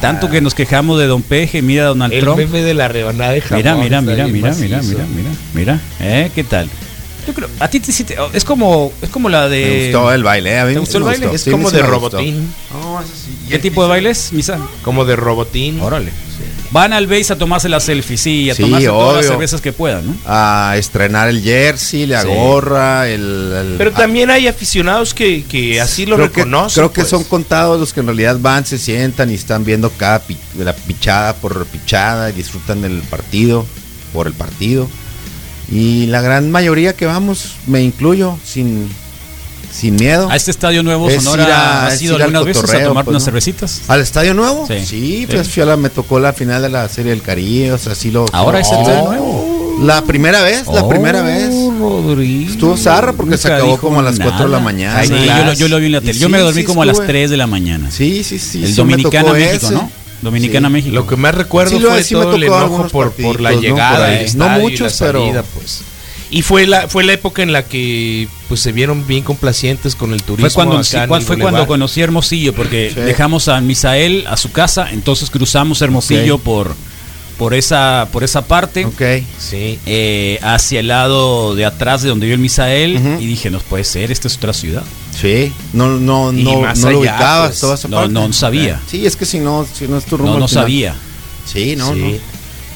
[0.00, 2.36] Tanto que nos quejamos de Don Peje, mira a Donald El Trump.
[2.38, 3.58] meme de la rebanada de jamón.
[3.58, 5.80] Mira, mira, mira, mira, mira, mira, mira, mira.
[6.00, 6.30] ¿Eh?
[6.34, 6.68] ¿Qué tal?
[7.26, 10.12] Yo creo, a ti te, sí te- es como es como la Me de gustó
[10.12, 11.26] el baile, a mí ¿Te me gustó el baile?
[11.28, 11.36] gustó.
[11.36, 12.52] Es Sí, como de me robotín.
[12.70, 13.30] No, eso sí.
[13.48, 14.58] ¿Qué tipo de bailes, Misa?
[14.82, 15.80] Como de robotín.
[15.80, 16.10] Órale.
[16.74, 19.72] Van al base a tomarse la selfie, sí, a Sí, tomarse todas las cervezas que
[19.72, 20.16] puedan, ¿no?
[20.26, 22.28] A estrenar el jersey, la Sí.
[22.28, 23.20] gorra, el...
[23.22, 26.82] el- Pero también hay aficionados que, que así lo creo que- reconocen.
[26.82, 27.10] creo que pues.
[27.10, 30.74] son contados los que en realidad van, se sientan y están viendo cada pi- la
[30.74, 33.64] pichada por pichada y disfrutan del partido
[34.12, 34.88] por el partido.
[35.70, 38.90] Y la gran mayoría que vamos, me incluyo, sin,
[39.74, 40.28] sin miedo.
[40.30, 43.08] A este estadio nuevo Es Sonora ir a- has ido algunas veces a tomarte pues,
[43.08, 43.24] unas ¿no?
[43.24, 43.80] cervecitas.
[43.88, 44.66] ¿Al estadio nuevo?
[44.68, 44.86] Sí.
[44.86, 45.52] Sí, pues Sí.
[45.54, 48.10] fui a la, me tocó la final de la Serie del Caribe, o sea, sí
[48.10, 48.26] lo...
[48.32, 49.50] Ahora es el estadio nuevo.
[49.82, 51.50] La primera vez, la Oh, primera vez.
[51.80, 52.52] Rodrigo.
[52.52, 54.30] Estuvo zarra porque se acabó como a las nada.
[54.30, 55.04] 4 de la mañana.
[55.04, 56.18] Sí, Ay, yo, lo, yo lo vi en la Y tele.
[56.20, 57.08] Yo sí, me dormí sí como a las estuve.
[57.08, 57.90] 3 de la mañana.
[57.90, 58.62] Sí, sí, sí.
[58.62, 59.74] el sí Dominicana México, ese.
[59.74, 59.90] ¿no?
[60.22, 60.72] Dominicana Sí.
[60.74, 60.94] México.
[60.94, 63.50] Lo que más recuerdo Sí, fue sí me todo el tocó enojo por, por la
[63.52, 64.26] llegada Por ahí.
[64.36, 65.80] No y muchos, pero- salida, pues.
[66.36, 70.12] Y fue la fue la época en la que pues se vieron bien complacientes con
[70.12, 70.50] el turismo.
[70.50, 73.00] Fue cuando, acá sí, cuál- fue cuando conocí a Hermosillo, porque Sí.
[73.00, 76.74] dejamos a Misael a su casa, entonces cruzamos Hermosillo por,
[77.38, 79.00] por, esa, por esa parte, Ok.
[79.38, 79.78] Sí.
[79.86, 83.84] eh, hacia el lado de atrás de donde vio el Misael, y dije, no puede
[83.84, 84.82] ser, esta es otra ciudad.
[85.16, 85.52] Sí.
[85.72, 87.60] No, no, Y no, más no lo ubicabas pues.
[87.60, 88.12] toda esa No, parte.
[88.12, 88.80] no sabía.
[88.90, 90.32] Sí, es que si no, si no es tu rumbo.
[90.34, 90.96] No, no sabía.
[91.46, 92.00] Sí, no, Sí.
[92.00, 92.33] no.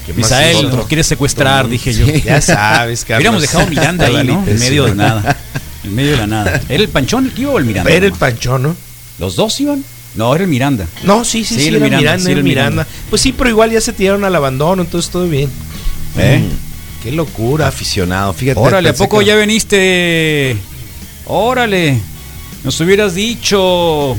[0.08, 2.06] ¿Qué más Misael nos quiere secuestrar, dije yo.
[2.06, 2.22] Sí.
[2.24, 3.18] Ya sabes, Carlos.
[3.20, 4.44] Hubiéramos dejado Miranda ahí, ¿no?
[4.46, 5.36] En medio de nada.
[5.84, 6.60] En medio de la nada.
[6.68, 7.90] ¿Era el Panchón el que iba o el Miranda?
[7.90, 8.76] Era el Panchón, ¿no?
[9.18, 9.84] ¿Los dos iban?
[10.14, 10.86] No, era el Miranda.
[11.04, 12.70] No, sí, sí, Sí, sí, el era Miranda, Miranda, sí, era el Miranda.
[12.84, 12.92] Miranda.
[13.10, 15.50] Pues sí, pero igual ya se tiraron al abandono, entonces todo bien.
[16.16, 16.42] ¿Eh?
[17.02, 17.68] Qué locura.
[17.68, 18.58] Aficionado, fíjate.
[18.58, 20.56] Órale, ¿a poco que- ya veniste?
[21.26, 22.00] Órale,
[22.64, 24.16] nos hubieras dicho.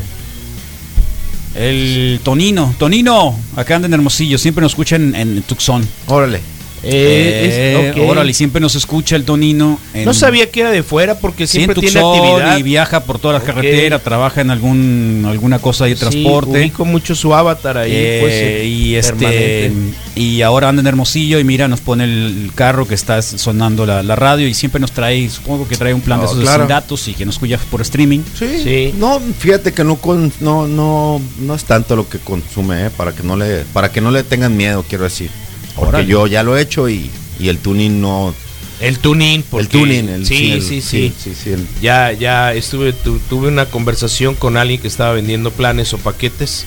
[1.55, 2.73] El Tonino.
[2.77, 5.87] Tonino, acá anda en Hermosillo, siempre nos escucha en, en Tucson.
[6.07, 6.58] Órale.
[6.83, 8.09] Eh, es- ok.
[8.09, 9.79] Órale, siempre nos escucha el Tonino.
[9.93, 12.57] en- No sabía que era de fuera porque sí, siempre tiene actividad.
[12.57, 13.45] y viaja por toda la Ok.
[13.45, 16.59] carretera, trabaja en algún alguna cosa de Sí, transporte.
[16.59, 17.91] ubico mucho su avatar ahí.
[17.93, 19.71] Eh, pues, eh, y este
[20.15, 24.03] y ahora anda en Hermosillo y mira nos pone el carro que está sonando la,
[24.03, 26.63] la radio y siempre nos trae supongo que trae un plan de esos de claro.
[26.63, 28.47] sin datos y que nos escucha por streaming Sí.
[28.63, 28.93] Sí.
[28.97, 32.89] No, fíjate que no con, no no no es tanto lo que consume, ¿eh?
[32.95, 35.29] para que no le para que no le tengan miedo, quiero decir.
[35.79, 38.33] Porque yo ya lo he hecho y, y el tuning no
[38.81, 39.43] El tuning.
[39.43, 43.19] porque- el tuning, el, sí, el- sí, sí, sí, sí, el- Ya, ya estuve, tu-
[43.29, 46.65] tuve una conversación con alguien que estaba vendiendo planes o paquetes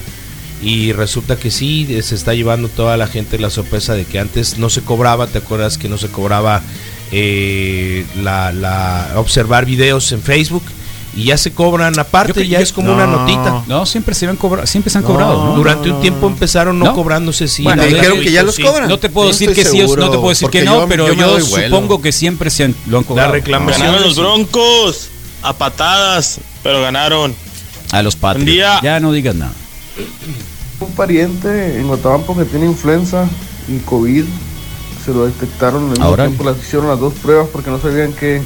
[0.63, 4.59] y resulta que sí, se está llevando toda la gente la sorpresa de que antes
[4.59, 6.63] no se cobraba, ¿te acuerdas que no se cobraba
[7.11, 10.63] eh, la, la observar videos en Facebook?
[11.15, 13.19] Y ya se cobran aparte, Yo cre- ya yo- es como una no.
[13.21, 13.65] notita.
[13.67, 15.57] no siempre se han cobrado siempre se han No, cobrado ¿no?
[15.57, 16.95] Durante un tiempo empezaron no, No.
[16.95, 17.65] cobrándose, sí.
[17.65, 18.63] Bueno, la dijeron que ya los sí.
[18.63, 18.89] cobran.
[18.89, 21.39] no te puedo decir que sí no te puedo decir que no yo- pero yo
[21.39, 23.87] yo, supongo que siempre se han, lo han cobrado reclamación.
[23.89, 24.17] Ganaron los.
[24.17, 25.09] Broncos
[25.43, 27.35] a patadas, pero ganaron.
[27.91, 29.53] a los patrios ya no digas nada
[30.81, 33.29] Un pariente en Guatabampo que tiene influenza
[33.69, 34.25] y COVID
[35.05, 36.27] se lo detectaron mismo Ahora.
[36.27, 38.41] tiempo, las hicieron las dos pruebas porque no sabían qué,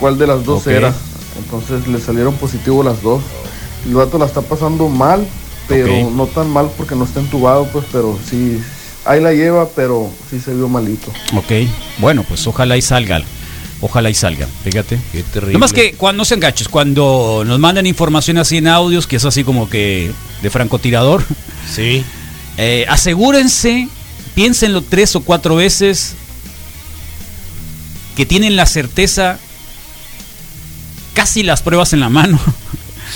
[0.00, 0.94] cuál de las dos era.
[1.38, 3.22] Entonces le salieron positivo las dos.
[3.86, 5.26] El vato la está pasando mal,
[5.68, 6.12] pero Ok.
[6.12, 8.60] no tan mal porque no está entubado, pues, pero sí,
[9.04, 11.12] ahí la lleva, pero sí se vio malito.
[11.36, 11.68] Ok,
[11.98, 13.22] bueno, pues ojalá y salga.
[13.82, 14.98] Ojalá y salga, fíjate.
[15.12, 15.52] Qué terrible.
[15.52, 19.16] No más que cuando no se enganches, cuando nos mandan información así en audios, que
[19.16, 20.10] es así como que
[20.42, 21.22] de francotirador,
[21.72, 22.02] Sí.
[22.56, 23.86] eh, asegúrense,
[24.34, 26.14] piénsenlo tres o cuatro veces,
[28.16, 29.38] que tienen la certeza,
[31.16, 32.38] casi las pruebas en la mano,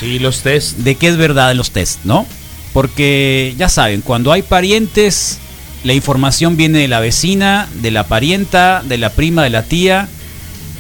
[0.01, 0.79] Sí, los test.
[0.79, 2.27] de que es verdad los test, ¿no?
[2.73, 5.39] Porque ya saben, cuando hay parientes,
[5.85, 10.09] la información viene de la vecina, de la parienta, de la prima, de la tía.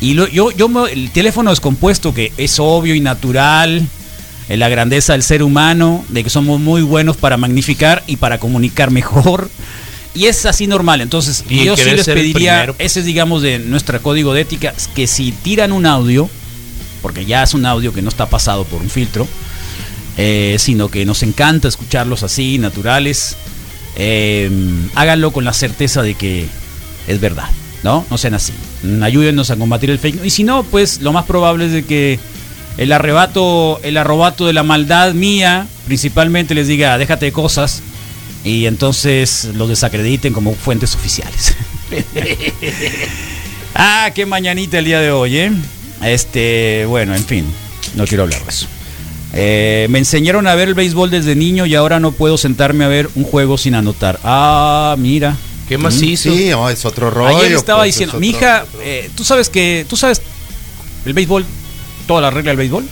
[0.00, 3.87] Y lo- yo, yo me- el teléfono descompuesto, que es obvio y natural,
[4.48, 8.38] en la grandeza del ser humano, de que somos muy buenos para magnificar y para
[8.38, 9.50] comunicar mejor.
[10.14, 11.00] Y es así normal.
[11.02, 12.76] Entonces, Y yo sí les pediría, pues.
[12.80, 16.28] ese es digamos de nuestro código de ética, que si tiran un audio,
[17.03, 19.27] porque ya es un audio que no está pasado por un filtro,
[20.17, 23.37] eh, sino que nos encanta escucharlos así, naturales.
[23.97, 24.51] eh,
[24.95, 26.47] háganlo con la certeza de que
[27.09, 27.49] es verdad,
[27.83, 28.07] ¿no?
[28.11, 28.53] No sean así.
[28.83, 30.25] Mm, Ayúdennos a combatir el fake.
[30.25, 32.19] Y si no, pues lo más probable es de que
[32.77, 37.83] el arrebato, el arrobato de la maldad mía, principalmente les diga, déjate de cosas,
[38.45, 41.55] y entonces los desacrediten como fuentes oficiales.
[43.75, 45.53] ah, qué mañanita el día de hoy, ¿eh?
[46.03, 47.45] Este, bueno, en fin,
[47.95, 48.67] no quiero hablar de eso.
[49.33, 52.89] Eh, me enseñaron a ver el béisbol desde niño y ahora no puedo sentarme a
[52.89, 54.19] ver un juego sin anotar.
[54.25, 55.37] Ah, mira.
[55.69, 56.35] ¿Qué más Mm, hizo?
[56.35, 57.37] Sí, no, es otro rollo.
[57.39, 60.21] Ayer estaba pues, diciendo, es mi otro- hija, eh, tú sabes que, tú sabes
[61.07, 61.45] el béisbol,
[62.09, 62.85] toda la regla del béisbol.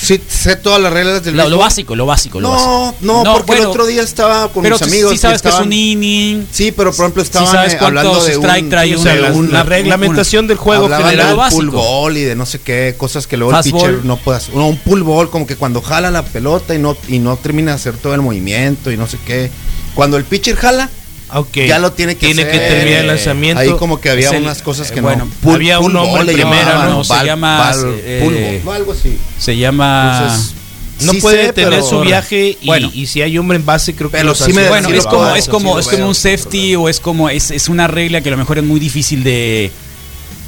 [0.00, 2.54] Sí, sé todas las reglas del Lo, lo básico, lo básico, lo No,
[2.92, 2.94] básico.
[3.00, 5.12] no, porque el otro día estaba con pero mis amigos.
[5.12, 6.46] sí sabes que es un inning.
[6.50, 9.62] Sí, pero por ejemplo estaban sabes eh, hablando de strike un, trae o una- sea,
[9.62, 11.36] reglamentación del juego general.
[11.36, 11.60] básico.
[11.60, 14.54] pull ball y de no sé qué, cosas que luego el pitcher no puede hacer.
[14.54, 17.70] No, un pull ball, como que cuando jala la pelota y no, y no termina
[17.70, 19.50] de hacer todo el movimiento y no sé qué.
[19.94, 20.90] Cuando el pitcher jala,
[21.34, 21.56] Ok.
[21.66, 22.52] ya lo tiene que Tiene hacer.
[22.52, 23.60] que terminar el Eh, lanzamiento.
[23.60, 25.08] Ahí como que había el- unas cosas que eh, no.
[25.08, 27.04] bueno, había un primera, llamaban, ¿no?
[27.04, 27.72] Se llama,
[28.04, 29.16] eh, no, algo así.
[29.38, 30.20] Se llama.
[30.22, 30.54] Entonces,
[31.00, 32.90] no sí puede sé, tener pero- su viaje y, Bueno.
[32.94, 35.10] y si hay hombre en base creo que Pero los sí me- bueno, es lo
[35.10, 38.28] como, es como, es como un safety o es como, es, es una regla que
[38.28, 39.70] a lo mejor es muy difícil de.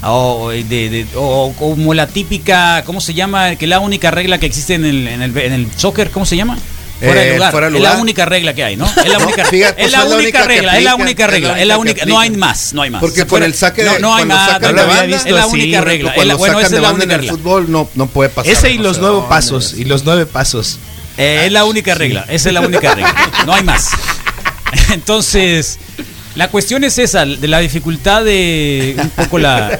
[0.03, 3.57] O, de, de- o como la típica, ¿cómo se llama?
[3.57, 6.37] Que la única regla que existe en el, en el, en el soccer, ¿cómo se
[6.37, 6.59] llama?
[6.98, 7.50] Fuera de Eh, lugar.
[7.52, 8.87] fuera de Es la única regla que hay, ¿no?
[8.96, 10.94] Es la No, única, fíjate, es pues la es la única única regla, es la
[10.96, 13.00] única regla, es la única única, no hay más, no hay más.
[13.00, 15.52] Porque fuera- el saque de no, no hay más, no banda, visto, es la así,
[15.52, 16.11] única regla.
[16.16, 17.32] Es la, bueno, sacan esa de es la banda en única el regla.
[17.32, 18.52] fútbol no, no puede pasar.
[18.52, 19.74] Ese y los nueve pasos.
[19.74, 20.78] Y los nueve pasos.
[21.18, 23.14] Eh, es la única regla, esa es la única regla,
[23.46, 23.88] no hay más.
[24.92, 25.78] Entonces,
[26.35, 29.78] la cuestión es esa, de la dificultad de un poco la...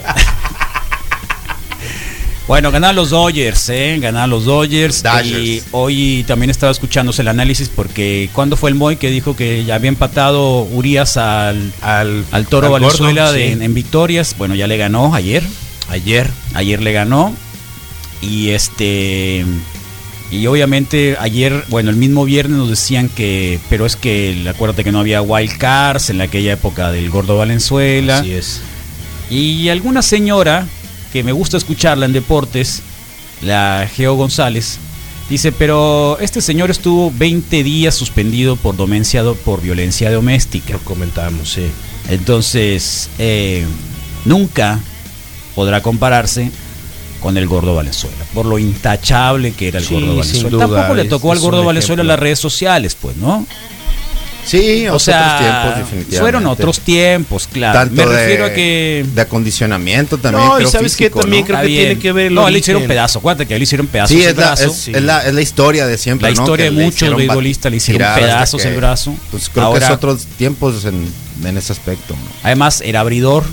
[2.47, 3.99] Bueno, ganaron los Dodgers, ¿eh?
[4.01, 5.03] Ganaron los Dodgers.
[5.03, 5.27] Dodgers.
[5.37, 9.65] Y hoy también estaba escuchándose el análisis porque ¿cuándo fue el Moy que dijo que
[9.65, 13.59] ya había empatado Urias al, Al, al Toro al Valenzuela de- sí.
[13.65, 14.37] en victorias?
[14.39, 15.43] Bueno, ya le ganó ayer.
[15.89, 16.31] Ayer.
[16.55, 17.35] Ayer le ganó.
[18.23, 19.45] Y este.
[20.31, 23.59] Y obviamente ayer, bueno, el mismo viernes nos decían que.
[23.69, 28.19] Pero es que acuérdate que no había wild cards en aquella época del Gordo Valenzuela.
[28.19, 28.61] Así es.
[29.31, 30.67] Y alguna señora
[31.13, 32.83] que me gusta escucharla en deportes,
[33.43, 34.79] la Geo González,
[35.29, 40.73] dice, pero este señor estuvo 20 días suspendido por domencia do- por violencia doméstica.
[40.75, 41.67] Lo comentamos, sí.
[42.09, 43.65] Entonces, eh,
[44.25, 44.81] nunca
[45.55, 46.51] podrá compararse
[47.21, 50.49] con el Gordo Valenzuela, por lo intachable que era el Sí, Gordo Valenzuela.
[50.51, 52.13] duda, Tampoco le tocó al Gordo Valenzuela ejemplo.
[52.13, 53.47] las redes sociales, pues, ¿no?
[54.47, 56.19] Sí, O otros sea, tiempos, definitivamente.
[56.21, 57.81] fueron otros tiempos, claro.
[57.81, 59.05] Tanto Me de- refiero a que...
[59.15, 60.47] De acondicionamiento también.
[60.47, 61.05] No, y ¿sabes qué?
[61.07, 61.47] físico, También ¿no?
[61.49, 64.23] creo que tiene que ver No, le hicieron pedazo, acuérdate que le hicieron pedazos Sí,
[64.23, 64.65] el es la, brazo.
[64.71, 66.29] es, es la, es la historia de siempre.
[66.29, 69.17] La historia Que de muchos beisbolistas le hicieron pedazos el brazo.
[69.31, 71.07] Pues creo Ahora- que es otros tiempos en,
[71.45, 72.15] en ese aspecto.
[72.15, 72.21] ¿no?
[72.45, 73.45] Además, era abridor.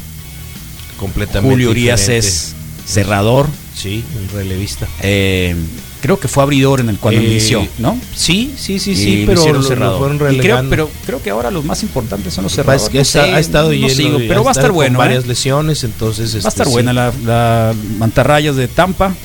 [0.97, 2.27] Completamente Julio Urias diferente.
[2.27, 2.53] es
[2.87, 3.47] cerrador.
[3.75, 4.87] Sí, un relevista.
[5.01, 5.55] Eh,
[6.03, 7.97] creo que fue abridor en el cuando Eh, inició, ¿no?
[8.13, 11.63] Sí, sí, sí, sí, pero lo, lo fueron Y creo, pero creo que ahora los
[11.63, 12.89] más importantes son los cerradores.
[12.89, 14.95] que No está- sé, ha estado no lleno sigo, pero va a estar con bueno.
[14.95, 14.97] ¿eh?
[14.97, 16.73] varias lesiones, entonces Va a este, estar sí.
[16.73, 19.15] buena la, la mantarrayas de Tampa.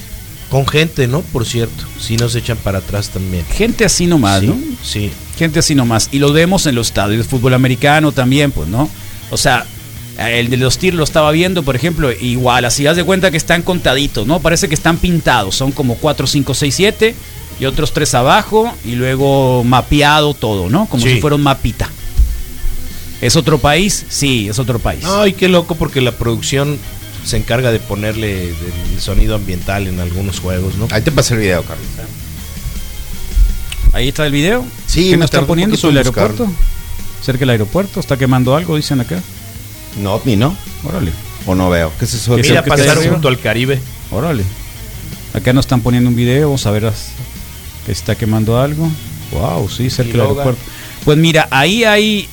[0.50, 1.20] Con gente, ¿no?
[1.20, 3.44] Por cierto, si nos echan para atrás también.
[3.50, 4.56] Gente así nomás, sí, ¿no?
[4.82, 5.10] sí.
[5.36, 6.08] Gente así nomás.
[6.12, 8.88] Y lo vemos en los estadios de fútbol americano también, pues, ¿no?
[9.30, 9.66] O sea,
[10.18, 13.36] el de los tiros lo estaba viendo, por ejemplo, igual, así das de cuenta que
[13.36, 14.40] están contaditos, ¿no?
[14.40, 15.54] Parece que están pintados.
[15.54, 17.14] Son como 4, 5, 6, 7
[17.60, 20.86] y otros tres abajo y luego mapeado todo, ¿no?
[20.86, 21.14] Como Sí.
[21.14, 21.88] si fuera un mapita.
[23.20, 24.06] ¿Es otro país?
[24.08, 25.04] Sí, es otro país.
[25.04, 26.78] Ay, qué loco porque la producción
[27.24, 30.86] se encarga de ponerle el sonido ambiental en algunos juegos, ¿no?
[30.90, 31.86] Ahí te pasé el video, Carlos.
[33.92, 34.64] Ahí está el video.
[34.86, 36.48] Sí, ¿Qué me están poniendo sobre el aeropuerto?
[37.22, 39.20] Cerca del aeropuerto, está quemando algo, dicen acá.
[40.02, 40.56] No, ni no.
[40.84, 41.12] Órale.
[41.46, 41.92] O no veo.
[41.98, 42.34] ¿Qué es eso?
[42.34, 43.80] ¿Qué es Mira, pasar junto al Caribe.
[44.10, 44.44] Órale.
[45.34, 46.90] Acá nos están poniendo un video, vamos a ver
[47.86, 48.88] que está quemando algo.
[49.32, 50.60] Wow, sí, cerca del aeropuerto.
[51.04, 52.28] Pues mira, ahí hay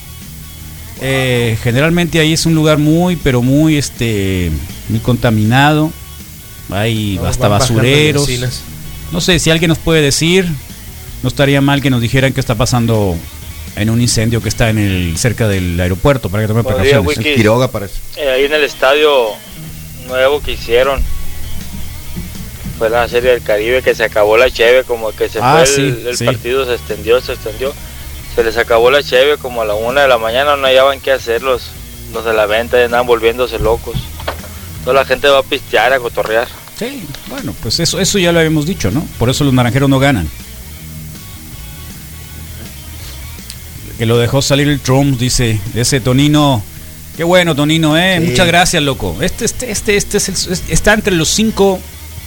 [1.02, 4.52] eh, generalmente ahí es un lugar muy, pero muy este
[4.90, 5.92] muy contaminado.
[6.70, 8.28] Hay No, hasta basureros.
[9.12, 10.48] No sé si alguien nos puede decir.
[11.22, 13.16] No estaría mal que nos dijeran qué está pasando
[13.76, 17.06] en un incendio que está en el cerca del aeropuerto para que tomen precauciones.
[17.18, 17.36] Wiki.
[17.36, 17.96] Quiroga parece.
[18.18, 19.30] Eh, ahí en el estadio
[20.08, 21.02] nuevo que hicieron
[22.78, 25.66] fue la serie del Caribe que se acabó la cheve como que se Ah, fue
[25.68, 26.26] sí, el, el sí.
[26.26, 27.74] partido se extendió se extendió
[28.36, 31.12] se les acabó la cheve como a la una de la mañana no hallaban qué
[31.14, 31.64] hacer los
[32.14, 33.96] los de la venta ya andaban volviéndose locos
[34.84, 38.40] toda la gente va a pistear a cotorrear Sí, bueno, pues eso, eso ya lo
[38.40, 39.08] habíamos dicho, ¿no?
[39.18, 40.30] Por eso los naranjeros no ganan.
[43.98, 46.62] Que lo dejó salir el Trump, dice, ese Tonino.
[47.16, 48.18] Qué bueno, Tonino, ¿eh?
[48.22, 48.28] Sí.
[48.32, 49.16] Muchas gracias, loco.
[49.22, 51.80] Este, este, este, este es el- es- está entre los cinco,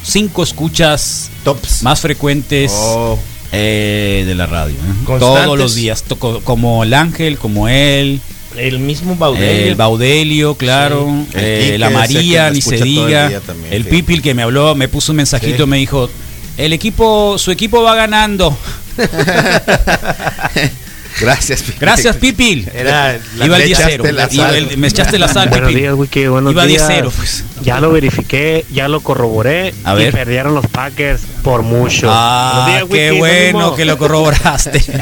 [0.02, 1.82] cinco escuchas Tops.
[1.82, 3.18] más frecuentes Oh,
[3.52, 4.76] eh, de la radio.
[4.76, 5.16] ¿eh?
[5.18, 8.20] Todos los días, to- como el Ángel, como él,
[8.56, 9.66] El mismo Baudelio.
[9.68, 11.06] el Baudelio, claro.
[11.32, 11.36] Sí.
[11.38, 13.28] El eh, la María, ni se diga.
[13.40, 13.90] también, el sí.
[13.90, 15.68] Pipil que me habló, me puso un mensajito, Sí.
[15.68, 16.08] me dijo,
[16.56, 18.56] El equipo, su equipo va ganando.
[21.20, 21.78] Gracias, Pipil.
[21.80, 22.70] Gracias, Pipil.
[22.74, 23.72] Era la Iba al me 10-0.
[23.72, 24.54] echaste la Iba sal.
[24.56, 25.82] el- Me echaste la sal, Buenos Pipil.
[25.82, 26.26] días, Wiki.
[26.26, 26.88] Buenos Iba días.
[26.88, 27.44] 10-0, pues.
[27.62, 29.74] Ya lo verifiqué, ya lo corroboré.
[29.84, 30.12] A y ver.
[30.12, 32.08] perdieron los Packers por mucho.
[32.10, 34.80] Ah, qué bueno que lo corroboraste.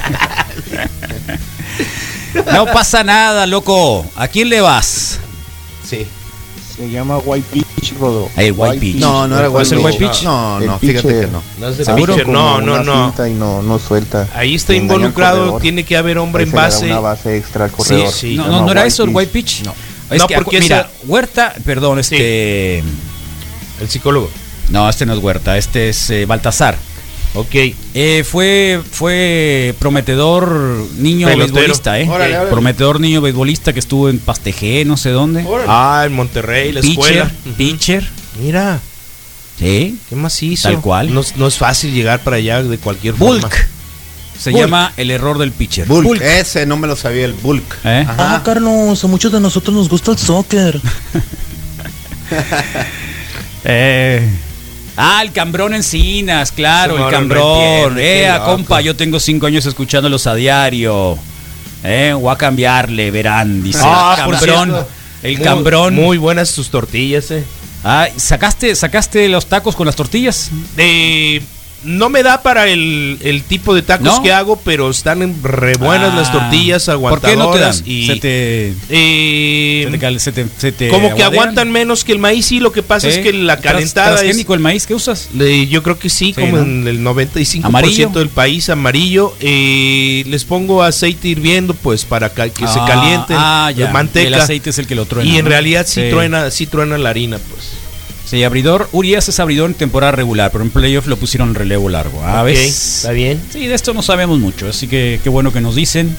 [2.52, 4.04] no pasa nada, loco.
[4.16, 5.18] ¿A quién le vas?
[5.88, 6.06] Sí.
[6.76, 8.28] Se llama White Peach, Rodo.
[8.36, 8.96] El White Peach.
[8.96, 10.10] No, no era ¿Cuál es el White White Peach.
[10.12, 10.24] Peach?
[10.24, 11.42] No, El no, fíjate que no.
[11.58, 12.16] No es ¿Seguro?
[12.26, 13.26] No, no, no.
[13.26, 14.28] y no, no suelta.
[14.34, 16.86] Ahí está Engaña involucrado, tiene que haber hombre en base.
[16.86, 18.08] Una base extra al corredor.
[18.12, 18.36] Sí, sí.
[18.36, 19.16] No, no, no era White eso el Peach.
[19.16, 19.62] White Pitch.
[19.64, 19.74] No.
[20.10, 22.78] Es No, que, porque mira, esa- Huerta, perdón, este.
[22.78, 24.30] El psicólogo.
[24.68, 26.76] No, este no es Huerta, este es eh, Baltasar.
[27.36, 27.54] Ok.
[27.94, 30.48] Eh, fue, fue prometedor
[30.98, 31.54] niño Pelotero.
[31.54, 32.08] beisbolista, ¿eh?
[32.08, 32.50] Órale, órale.
[32.50, 35.46] Prometedor niño beisbolista que estuvo en Pastejé, no sé dónde.
[35.68, 37.30] Ah, en Monterrey, la Pitcher, escuela.
[37.56, 38.08] pitcher.
[38.42, 38.80] Mira,
[39.58, 39.98] Sí.
[40.08, 40.68] ¿qué más hizo?
[40.68, 41.14] Tal cual.
[41.14, 43.40] No, no es fácil llegar para allá de cualquier forma.
[43.40, 43.68] Bulk.
[44.38, 44.62] Se Bulk.
[44.64, 45.86] llama el error del pitcher.
[45.86, 46.20] Bulk.
[46.20, 47.64] Ese no me lo sabía, el Bulk.
[47.84, 48.04] ¿Eh?
[48.06, 48.42] Ajá.
[48.44, 50.80] Carlos, a muchos de nosotros nos gusta el soccer.
[53.64, 54.28] Eh.
[54.96, 57.94] Ah, el Cambrón Encinas, claro, el no, no Cambrón.
[57.96, 61.18] qué eh, compa, yo tengo cinco años escuchándolos a diario.
[61.84, 63.80] Eh, voy a cambiarle, verán, dice.
[63.82, 64.86] Ah, por Cambrón.
[65.22, 65.94] El Muy- Cambrón.
[65.94, 67.44] Muy buenas tus tortillas, eh.
[67.84, 70.50] Ah, ¿sacaste, ¿sacaste los tacos con las tortillas?
[70.76, 71.42] Eh,
[71.86, 74.22] no me da para el, el tipo de tacos ¿No?
[74.22, 77.70] que hago, pero están en re buenas Ah, las tortillas, ¿Por qué no te dan?
[77.70, 82.04] aguantadoras y se te, eh, se te se te- se te como que aguantan menos
[82.04, 83.18] que el maíz y lo que pasa ¿Sí?
[83.18, 85.28] es que la Tras- calentada es transgénico el maíz que usas?
[85.68, 86.62] Yo creo que sí, Sí, como ¿no?
[86.62, 88.08] en el 95% ¿Amarillo?
[88.10, 89.34] del país amarillo.
[89.40, 93.36] Eh, les pongo aceite hirviendo, pues para que se Ah, calienten.
[93.38, 93.90] Ah, ya.
[93.90, 94.26] Manteca.
[94.26, 95.30] El aceite es el que lo truena.
[95.30, 97.70] y en realidad sí, truena, sí truena la harina, pues.
[98.26, 98.88] Sí, abridor.
[98.92, 102.22] Urias es abridor en temporada regular, pero en playoff lo pusieron en relevo largo.
[102.24, 102.56] A Ok, ver.
[102.56, 103.40] está bien.
[103.52, 106.14] Sí, de esto no sabemos mucho, así que qué bueno que nos dicen,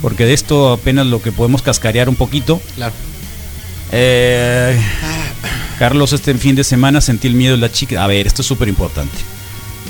[0.00, 2.60] porque de esto apenas lo que podemos cascarear un poquito.
[2.76, 2.94] Claro.
[3.92, 4.80] Eh,
[5.78, 7.98] Carlos, este fin de semana sentí el miedo de las chicas.
[7.98, 9.12] A ver, esto es súper importante.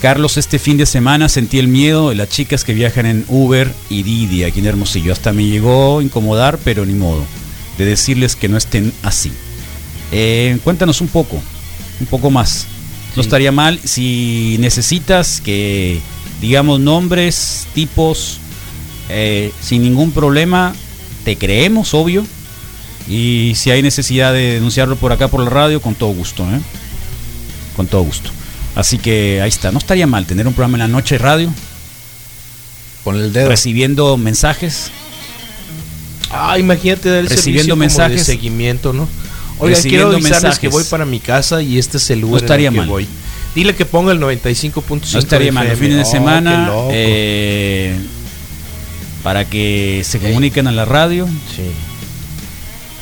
[0.01, 3.73] Carlos, este fin de semana sentí el miedo de las chicas que viajan en Uber
[3.89, 5.13] y Didi aquí en Hermosillo.
[5.13, 7.25] Hasta me llegó a incomodar, pero ni modo,
[7.79, 9.31] de decirles que no estén así.
[10.11, 11.41] Eh, cuéntanos un poco,
[12.03, 12.67] un poco más.
[13.17, 16.01] No estaría mal si necesitas que
[16.41, 18.39] digamos nombres, tipos,
[19.09, 20.75] eh, sin ningún problema,
[21.25, 22.27] te creemos, obvio.
[23.09, 26.61] Y si hay necesidad de denunciarlo por acá por la radio, con todo gusto, ¿eh?
[27.77, 28.31] Con todo gusto.
[28.75, 29.71] Así que ahí está.
[29.73, 31.53] No estaría mal tener un programa en la noche radio,
[33.05, 33.49] Con el dedo.
[33.49, 34.91] recibiendo mensajes.
[36.31, 38.19] Ah, imagínate dar Recibiendo como mensajes.
[38.27, 39.07] de seguimiento, ¿no?
[39.59, 40.59] Oigan, quiero avisarles mensajes.
[40.59, 42.81] que voy para mi casa y este es el lugar No estaría en el que
[42.81, 42.89] mal.
[42.89, 43.07] voy.
[43.55, 45.69] Dile que ponga el 95.5 No estaría mal.
[45.69, 46.89] Los fines de Oh, semana, loco.
[46.93, 47.97] eh,
[49.23, 51.27] para que se comuniquen a la radio.
[51.55, 51.63] Sí.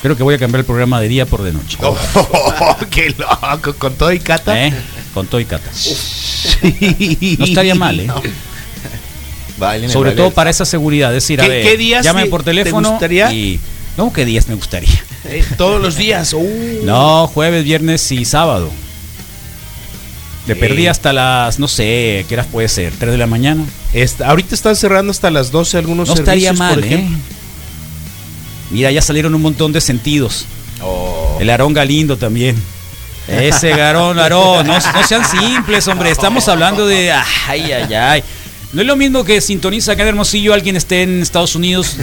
[0.02, 1.78] Creo que voy a cambiar el programa de día por de noche.
[2.62, 4.66] Oh, qué loco, con todo y cata.
[4.66, 4.72] ¿Eh?
[5.14, 5.70] Con todo y cata.
[7.38, 8.08] No estaría mal, ¿eh?
[9.74, 11.10] El Sobre todo para esa seguridad.
[11.14, 13.30] Es decir, a ¿Qué- ver, qué días llame te- por te teléfono gustaría?
[13.32, 13.60] y...
[13.98, 14.88] No, ¿qué días me gustaría?
[15.26, 16.32] Eh, todos los días.
[16.32, 16.80] Uh.
[16.84, 18.70] No, jueves, viernes y sábado.
[20.46, 20.60] De Sí.
[20.60, 22.92] perdí hasta las, no sé, ¿qué horas puede ser?
[22.94, 23.64] ¿3 de la mañana?
[24.24, 27.16] Ahorita están cerrando hasta las 12 algunos No estaría servicios, mal, por ejemplo.
[27.16, 27.20] ¿eh?
[28.70, 30.46] Mira, ya salieron un montón de sentidos.
[30.82, 31.36] Oh.
[31.40, 32.56] El Aarón Galindo también.
[33.28, 36.10] Ese Garón, Aarón, no, no sean simples, hombre.
[36.10, 37.12] Estamos hablando de.
[37.46, 38.24] Ay, ay, ay.
[38.72, 41.96] No es lo mismo que sintoniza acá en Hermosillo alguien esté en Estados Unidos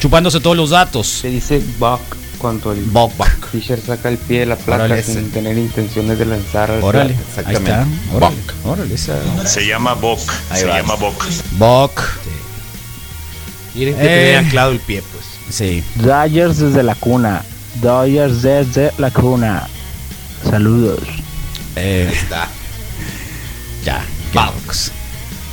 [0.00, 1.06] chupándose todos los datos.
[1.06, 2.00] Se dice buck
[2.44, 3.14] cuando el buck.
[3.52, 5.22] pitcher saca el pie de la placa sin ese.
[5.30, 7.48] tener intenciones de lanzar al Órale, plato.
[7.48, 7.86] ahí está.
[8.92, 10.20] Esa- Se llama Bok.
[10.50, 10.76] Ahí Se va.
[10.76, 11.24] llama Bok.
[11.52, 12.02] Buck.
[13.74, 14.24] Miren que Eh.
[14.26, 15.24] tenía anclado el pie, pues.
[15.48, 15.82] Sí.
[15.94, 17.42] Dodgers desde la cuna.
[17.80, 19.66] Dodgers desde la cuna.
[20.50, 21.00] Saludos.
[21.76, 22.12] Eh,
[23.86, 24.92] Ya, Bucks.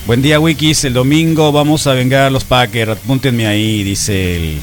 [0.08, 0.84] Buen día, Wikis.
[0.84, 2.92] El domingo vamos a vengar a los Packers.
[2.92, 4.62] Apúntenme ahí, dice el.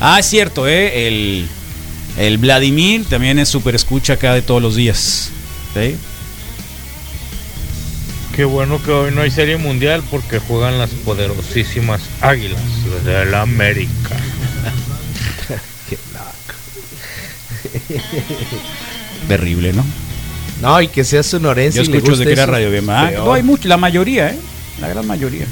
[0.00, 1.06] Ah, es cierto, ¿eh?
[1.08, 1.48] El,
[2.18, 5.30] el Vladimir también es super escucha acá de todos los días.
[5.74, 5.96] ¿Sí?
[8.34, 12.60] Qué bueno que hoy no hay serie mundial porque juegan las poderosísimas águilas
[13.04, 13.92] de la América.
[15.88, 15.98] Qué
[19.28, 19.84] Terrible, ¿no?
[20.60, 21.78] No, y que sea sonorense.
[21.78, 23.08] Yo y le escucho guste de que era Radio Bema.
[23.08, 24.38] Ah, no hay mucho, la mayoría, ¿eh?
[24.80, 25.46] La gran mayoría.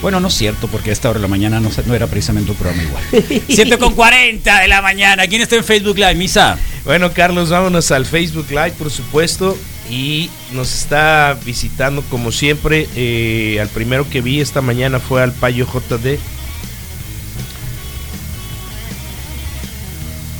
[0.00, 2.06] Bueno, no es cierto, porque a esta hora de la mañana no, se- no era
[2.06, 3.02] precisamente un programa igual.
[3.48, 5.26] 7 con 40 de la mañana.
[5.26, 6.56] ¿Quién está en Facebook Live, Misa?
[6.84, 9.58] Bueno, Carlos, vámonos al Facebook Live, por supuesto.
[9.90, 12.86] y nos está visitando como siempre.
[12.94, 16.18] eh, al primero que vi esta mañana fue al Payo JD.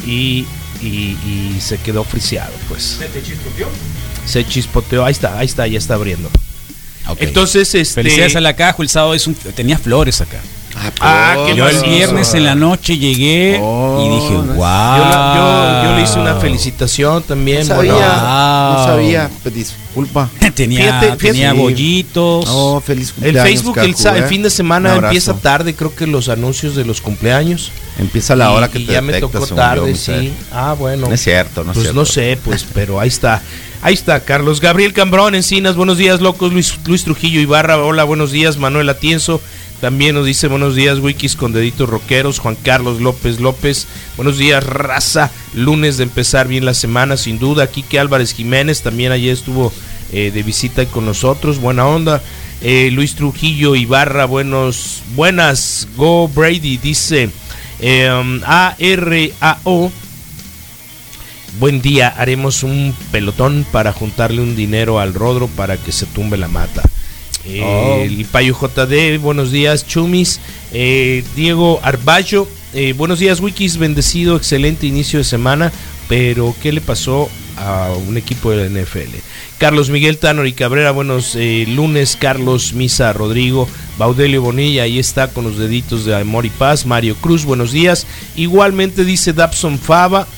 [0.06, 0.46] Y,
[0.82, 1.16] y-
[1.56, 2.98] y se quedó friseado, pues.
[4.24, 6.30] Se chispoteó, ahí está, ahí está, ya está abriendo.
[7.18, 7.94] Entonces, este.
[7.94, 10.40] Felicidades a la Cajo, el sábado es un- tenía flores acá.
[11.00, 14.54] Ah, qué Yo el viernes en la noche llegué y dije, wow.
[14.56, 17.60] Yo, la- yo- yo le hice una felicitación también.
[17.60, 18.72] No sabía, bueno.
[18.72, 20.28] no sabía, pues, disculpa.
[20.54, 21.26] tenía Fíjate, fíjate.
[21.26, 22.44] tenía bollitos.
[22.48, 24.26] Oh, feliz El cumpleaños, Facebook el, sa- el ¿eh?
[24.28, 27.70] fin de semana empieza tarde, creo que los anuncios de los cumpleaños.
[27.98, 30.32] Empieza a la hora Y- que y te ya me detectas, tocó tarde, sí.
[30.52, 31.08] Ah, bueno.
[31.08, 32.00] No es cierto, no es pues cierto.
[32.00, 33.42] no sé, pues, pero ahí está.
[33.80, 38.32] Ahí está, Carlos Gabriel Cambrón, Encinas, buenos días, locos, Luis, Luis Trujillo Ibarra, hola, buenos
[38.32, 39.40] días, Manuel Atienzo,
[39.80, 44.64] también nos dice buenos días, Wikis con deditos rockeros, Juan Carlos López López, buenos días,
[44.64, 49.72] raza, lunes de empezar bien la semana, sin duda, Quique Álvarez Jiménez, también ayer estuvo
[50.12, 52.22] eh, de visita con nosotros, buena onda,
[52.60, 57.30] Eh, Luis Trujillo Ibarra, buenos, buenas, Go Brady, dice
[57.80, 59.92] um, A-R-A-O,
[61.58, 66.36] Buen día, haremos un pelotón para juntarle un dinero al Rodro para que se tumbe
[66.36, 66.82] la mata.
[67.48, 67.98] Eh, Oh.
[68.02, 70.40] El Payo JD, buenos días, Chumis.
[70.72, 75.72] Eh, Diego Arballo, eh, buenos días, Wikis, bendecido, excelente inicio de semana,
[76.08, 79.16] pero ¿qué le pasó a un equipo de la NFL?
[79.56, 85.28] Carlos Miguel Tanor y Cabrera, buenos eh, lunes, Carlos Misa Rodrigo, Baudelio Bonilla, ahí está
[85.28, 88.06] con los deditos de amor y paz, Mario Cruz, buenos días.
[88.36, 90.28] Igualmente dice Dabson Fava,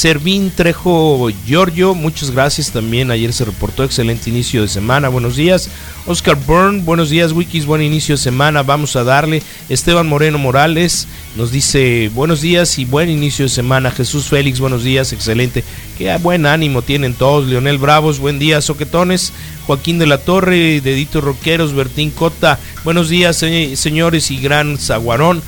[0.00, 3.10] Servín Trejo Giorgio, muchas gracias también.
[3.10, 5.08] Ayer se reportó excelente inicio de semana.
[5.08, 5.70] Buenos días.
[6.04, 8.62] Oscar Byrne, buenos días, Wikis, buen inicio de semana.
[8.62, 9.42] Vamos a darle.
[9.70, 13.90] Esteban Moreno Morales nos dice buenos días y buen inicio de semana.
[13.90, 15.64] Jesús Félix, buenos días, excelente.
[15.96, 17.46] Qué buen ánimo tienen todos.
[17.48, 19.32] Leonel Bravos, buen día, Soquetones.
[19.66, 25.42] Joaquín de la Torre, Deditos Roqueros, Bertín Cota, buenos días, se- señores y gran Zaguarón.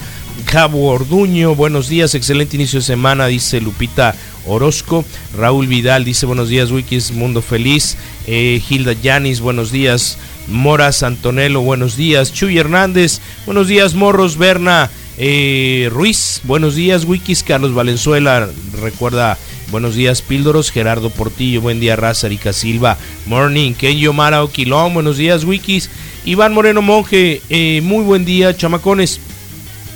[0.50, 4.14] Cabo Orduño, buenos días, excelente inicio de semana, dice Lupita
[4.46, 5.04] Orozco.
[5.36, 7.98] Raúl Vidal dice buenos días, Wikis, Mundo Feliz.
[8.26, 10.16] Eh, Hilda Yanis, buenos días.
[10.48, 12.32] Moras Antonello, buenos días.
[12.32, 13.92] Chuy Hernández, buenos días.
[13.92, 17.04] Morros Berna eh, Ruiz, buenos días.
[17.04, 18.48] Wikis, Carlos Valenzuela,
[18.80, 19.36] recuerda,
[19.70, 20.22] buenos días.
[20.22, 21.94] Píldoros, Gerardo Portillo, buen día.
[21.94, 22.96] Raza, Erika Silva,
[23.26, 23.74] Morning.
[23.74, 25.44] Kenyo Mara Oquilón, buenos días.
[25.44, 25.90] Wikis.
[26.24, 29.20] Iván Moreno Monje, eh, muy buen día, chamacones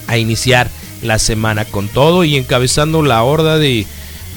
[0.06, 0.70] a iniciar
[1.02, 3.86] la semana con todo y encabezando la horda de,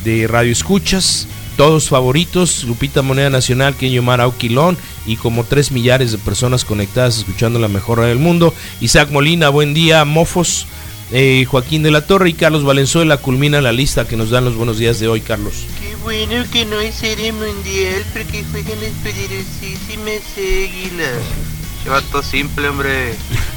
[0.04, 6.12] de radio escuchas, todos favoritos, Lupita Moneda Nacional, Kenyo Mara Oquilón y como tres millares
[6.12, 8.54] de personas conectadas escuchando la mejor radio del mundo.
[8.82, 10.68] Isaac Molina, buen día, Mofos,
[11.12, 14.56] eh, Joaquín de la Torre y Carlos Valenzuela culminan la lista que nos dan los
[14.56, 15.66] buenos días de hoy, Carlos.
[15.80, 21.22] Qué bueno que no hay serie mundial porque juegan las poderosísimas águilas.
[21.84, 23.16] Qué vato simple, hombre.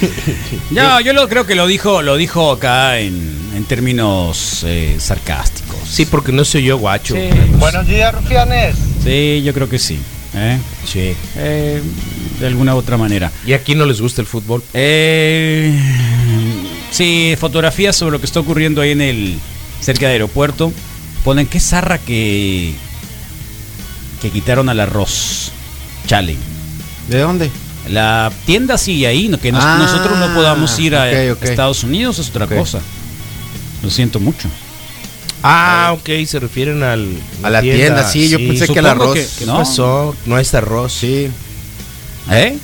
[0.70, 5.78] No, yo lo, creo que lo dijo, lo dijo acá en, en términos eh, sarcásticos.
[5.88, 7.14] Sí, porque no soy yo guacho.
[7.14, 7.28] Sí.
[7.58, 8.76] Buenos días, rufianes.
[9.02, 9.98] Sí, yo creo que sí.
[10.34, 10.58] ¿eh?
[10.84, 11.14] Sí.
[11.36, 11.82] Eh,
[12.40, 13.30] de alguna u otra manera.
[13.46, 14.62] ¿Y aquí no les gusta el fútbol?
[14.74, 15.78] Eh,
[16.90, 19.38] sí, fotografías sobre lo que está ocurriendo ahí en el
[19.80, 20.72] cerca del aeropuerto.
[21.24, 22.74] Ponen qué zarra que
[24.20, 25.52] que quitaron al arroz.
[26.06, 26.36] Chale.
[27.08, 27.50] ¿De dónde?
[27.88, 31.10] La tienda sigue ahí, que nos- Ah, nosotros no podamos ir a.
[31.10, 32.80] Estados Unidos es otra cosa.
[33.82, 34.48] Lo siento mucho.
[35.42, 37.08] Ah, ok, se refieren al,
[37.42, 39.14] A la tienda, sí, yo pensé que el arroz.
[39.14, 39.58] que- ¿Qué No.
[39.58, 40.16] pasó?
[40.26, 40.92] No es arroz.
[40.92, 41.28] Sí,
[42.30, 42.58] ¿Eh?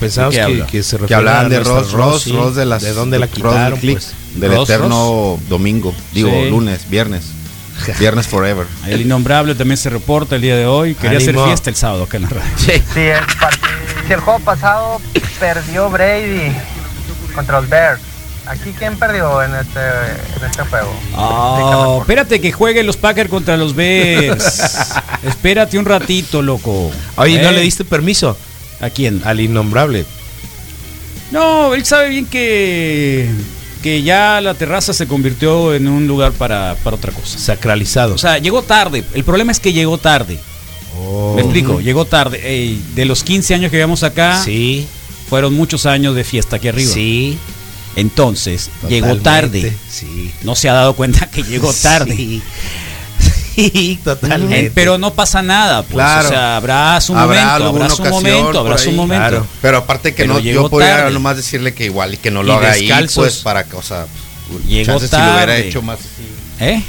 [0.00, 2.32] Pensamos ¿De qué que, que se que refieren hablaban a de Ross, Ross, sí.
[2.32, 2.82] Ross de las.
[2.82, 3.78] ¿De dónde la Ross del quitaron?
[3.80, 4.12] click, pues?
[4.36, 5.94] Del Ross, eterno domingo.
[6.12, 6.50] Digo, Sí.
[6.50, 7.24] lunes, viernes.
[7.98, 8.66] Viernes forever.
[8.86, 10.94] El innombrable también se reporta el día de hoy.
[10.94, 12.50] Quería hacer fiesta el sábado acá en la radio.
[12.56, 12.82] Si el,
[14.06, 15.00] si el juego pasado
[15.40, 16.52] perdió Brady
[17.34, 18.00] contra los Bears,
[18.46, 20.92] ¿aquí quién perdió en este, en este juego?
[21.16, 24.94] Oh, espérate que jueguen los Packers contra los Bears.
[25.22, 26.90] espérate un ratito, loco.
[27.16, 27.52] Oye, ¿no ¿Eh?
[27.52, 28.36] le diste permiso
[28.80, 29.22] ¿A quién?
[29.24, 30.06] al innombrable?
[31.32, 33.28] No, él sabe bien que,
[33.82, 37.38] que ya la terraza se convirtió en un lugar para, para otra cosa.
[37.38, 38.14] Sacralizado.
[38.14, 39.04] O sea, llegó tarde.
[39.14, 40.38] El problema es que llegó tarde.
[41.06, 41.34] Oh.
[41.36, 42.40] Me explico, llegó tarde.
[42.44, 44.86] Ey, de los 15 años que llevamos acá, Sí,
[45.30, 46.92] fueron muchos años de fiesta aquí arriba.
[46.92, 47.38] sí.
[47.94, 49.74] Entonces, llegó tarde.
[49.90, 50.30] Sí.
[50.42, 52.14] No se ha dado cuenta que llegó tarde.
[52.14, 52.42] Sí,
[53.54, 54.70] Sí, totalmente.
[54.74, 55.94] Pero no pasa nada, pues.
[55.94, 56.28] Claro.
[56.28, 59.28] O sea, habrá su momento, habrá su momento, habrá su momento.
[59.28, 59.46] Claro.
[59.62, 61.12] Pero aparte que Pero no, yo podría tarde.
[61.12, 64.06] nomás decirle que igual y que no lo Y haga ahí, pues para sea,
[64.68, 65.68] Llegó chance si lo hubiera tarde.
[65.68, 66.60] hecho más así.
[66.60, 66.82] ¿Eh?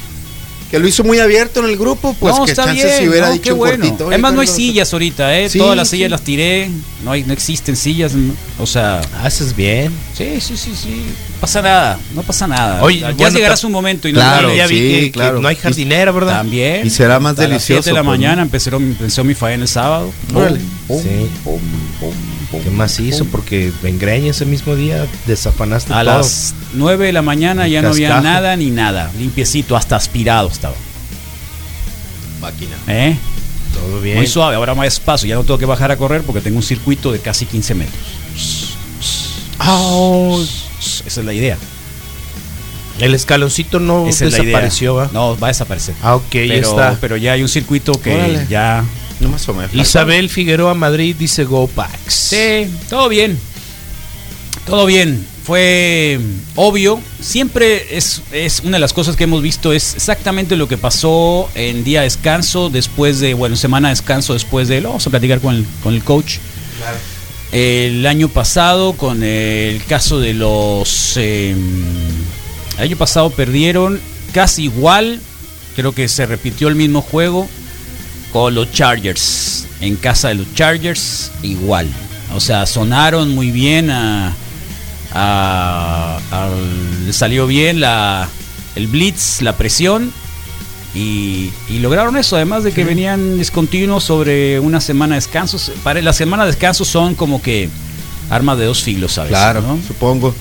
[0.70, 3.07] Que lo hizo muy abierto en el grupo, pues no, que está chances bien, si
[3.07, 3.84] hubiera no, dicho bueno.
[3.86, 4.05] cortito.
[4.07, 5.49] "Oye, Además no hay sillas ahorita, ¿eh?
[5.49, 5.95] Sí, Todas las sí.
[5.97, 6.70] sillas las tiré.
[7.03, 8.11] No hay, no existen sillas.
[8.59, 9.93] O sea, Haces bien.
[10.13, 11.03] sí, sí, sí, sí.
[11.36, 12.82] No pasa nada, no pasa nada.
[12.84, 15.11] Oye, ya bueno, llegará ta- su momento y Claro, no ya vi sí, que, que
[15.11, 15.39] claro.
[15.39, 16.38] no hay jardinera, ¿verdad?
[16.39, 16.86] También.
[16.86, 19.63] Y será más A las delicioso, 7 de la pues, mañana empezó, empezó mi faena
[19.63, 20.11] el sábado.
[20.34, 20.59] Órale.
[22.52, 23.26] ¿Qué más hizo?
[23.26, 26.18] Porque en Greña ese mismo día desafanaste A todo.
[26.18, 29.12] las 9 de la mañana ya no había nada ni nada.
[29.20, 30.76] Limpiecito, hasta aspirado estaba.
[32.41, 32.76] Máquina.
[32.88, 33.18] ¿Eh?
[33.74, 34.18] Todo bien.
[34.18, 35.28] Muy suave, ahora más espacio.
[35.28, 38.00] Ya no tengo que bajar a correr porque tengo un circuito de casi 15 metros.
[41.06, 41.58] Esa es la idea.
[43.00, 45.10] El escaloncito no Esa desapareció, ¿va?
[45.14, 45.93] No, va a desaparecer.
[46.02, 46.98] Ah, ok, ya pero, está.
[47.00, 48.48] pero ya hay un circuito que Órale.
[48.50, 48.84] ya.
[49.20, 49.74] No más o menos.
[49.74, 52.13] Isabel Figueroa Madrid dice Go Packs.
[52.13, 53.39] Sí, todo bien.
[54.65, 55.26] Todo bien.
[55.43, 56.20] Fue
[56.55, 56.99] obvio.
[57.22, 59.72] Siempre es, es una de las cosas que hemos visto.
[59.72, 64.34] Es exactamente lo que pasó en día de descanso, después de, bueno, semana de descanso
[64.34, 64.82] después de.
[64.82, 66.38] Lo vamos a platicar con el, con el coach.
[67.53, 71.13] El año pasado, con el caso de los.
[71.15, 71.55] eh,
[72.78, 73.99] el año pasado perdieron
[74.34, 75.22] casi igual.
[75.78, 77.47] Creo que se repitió el mismo juego
[78.38, 79.65] con los Chargers.
[79.81, 81.88] En casa de los Chargers, igual.
[82.35, 83.89] O sea, sonaron muy bien.
[83.89, 84.35] A,
[85.11, 86.19] a-
[87.05, 88.29] le salió bien la,
[88.75, 90.11] el blitz, la presión.
[90.93, 95.71] Y, y lograron eso, además de que venían discontinuos sobre una semana de descansos.
[95.83, 97.69] Para la semana de descanso son como que
[98.29, 99.29] armas de dos filos, ¿sabes?
[99.31, 99.79] Claro, ¿no?
[99.88, 100.33] supongo.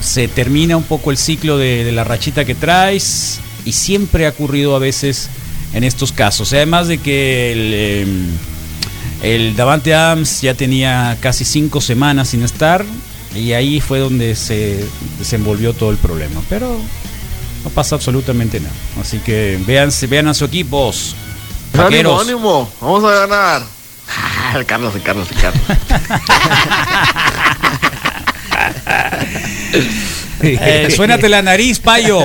[0.00, 4.30] se termina un poco el ciclo de, de la rachita que traes y siempre ha
[4.30, 5.28] ocurrido a veces
[5.72, 6.52] en estos casos.
[6.52, 8.06] Además de que el, eh,
[9.22, 12.84] el Davante Adams ya tenía casi cinco semanas sin estar
[13.34, 14.84] y ahí fue donde se
[15.18, 16.40] desenvolvió todo el problema.
[16.48, 16.80] Pero
[17.64, 18.74] no pasa absolutamente nada.
[19.00, 21.14] Así que vean, vean a sus equipos.
[21.72, 22.22] Ánimo, Vaqueros.
[22.22, 23.62] ánimo, vamos a ganar.
[24.08, 25.62] Ah, el Carlos, el Carlos, el Carlos.
[30.62, 32.20] Eh, suénate la nariz, payo.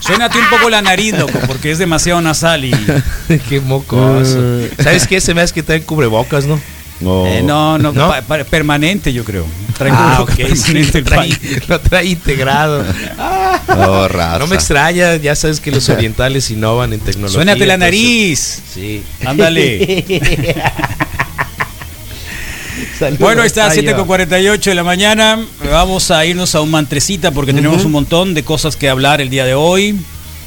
[0.00, 2.70] Suénate un poco la nariz, loco, porque es demasiado nasal y.
[3.48, 4.38] qué mocoso.
[4.82, 5.20] ¿Sabes qué?
[5.20, 6.58] Se me hace que traen cubrebocas, ¿no?
[7.00, 7.26] No.
[7.26, 8.08] Eh, no, no, ¿No?
[8.08, 9.46] pa- pa- permanente, yo creo.
[9.76, 12.84] Trae Ah, cubrebocas ok, sí, permanente el lo, trae, lo trae integrado.
[13.68, 14.38] No, raza.
[14.38, 17.34] No me extraña, ya sabes que los orientales innovan en tecnología.
[17.34, 18.62] Suénate la entonces- nariz.
[18.72, 19.02] Sí.
[19.26, 20.56] Ándale.
[22.98, 23.82] Saludos, Bueno, está, Payo.
[23.82, 25.44] 7 con 48 de la mañana.
[25.70, 29.28] Vamos a irnos a un mantrecita porque tenemos un montón de cosas que hablar el
[29.28, 29.98] día de hoy.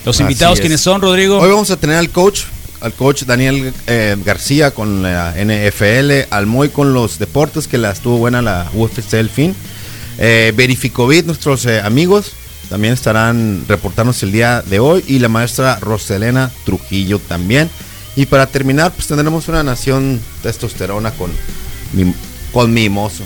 [0.06, 0.62] Los Así invitados, es.
[0.62, 1.38] ¿quiénes son, Rodrigo?
[1.38, 2.42] Hoy vamos a tener al coach,
[2.82, 7.92] al coach Daniel eh, García con la NFL, al Moy con los deportes, que la
[7.92, 9.56] estuvo buena la UFC el fin.
[10.18, 12.32] Eh, Verificovit, nuestros eh, amigos,
[12.70, 15.04] también estarán reportándose el día de hoy.
[15.08, 17.70] Y la maestra Roselena Trujillo también.
[18.16, 21.32] Y para terminar, pues tendremos una nación testosterona con
[21.94, 22.14] mi,
[22.52, 23.24] con mimoso.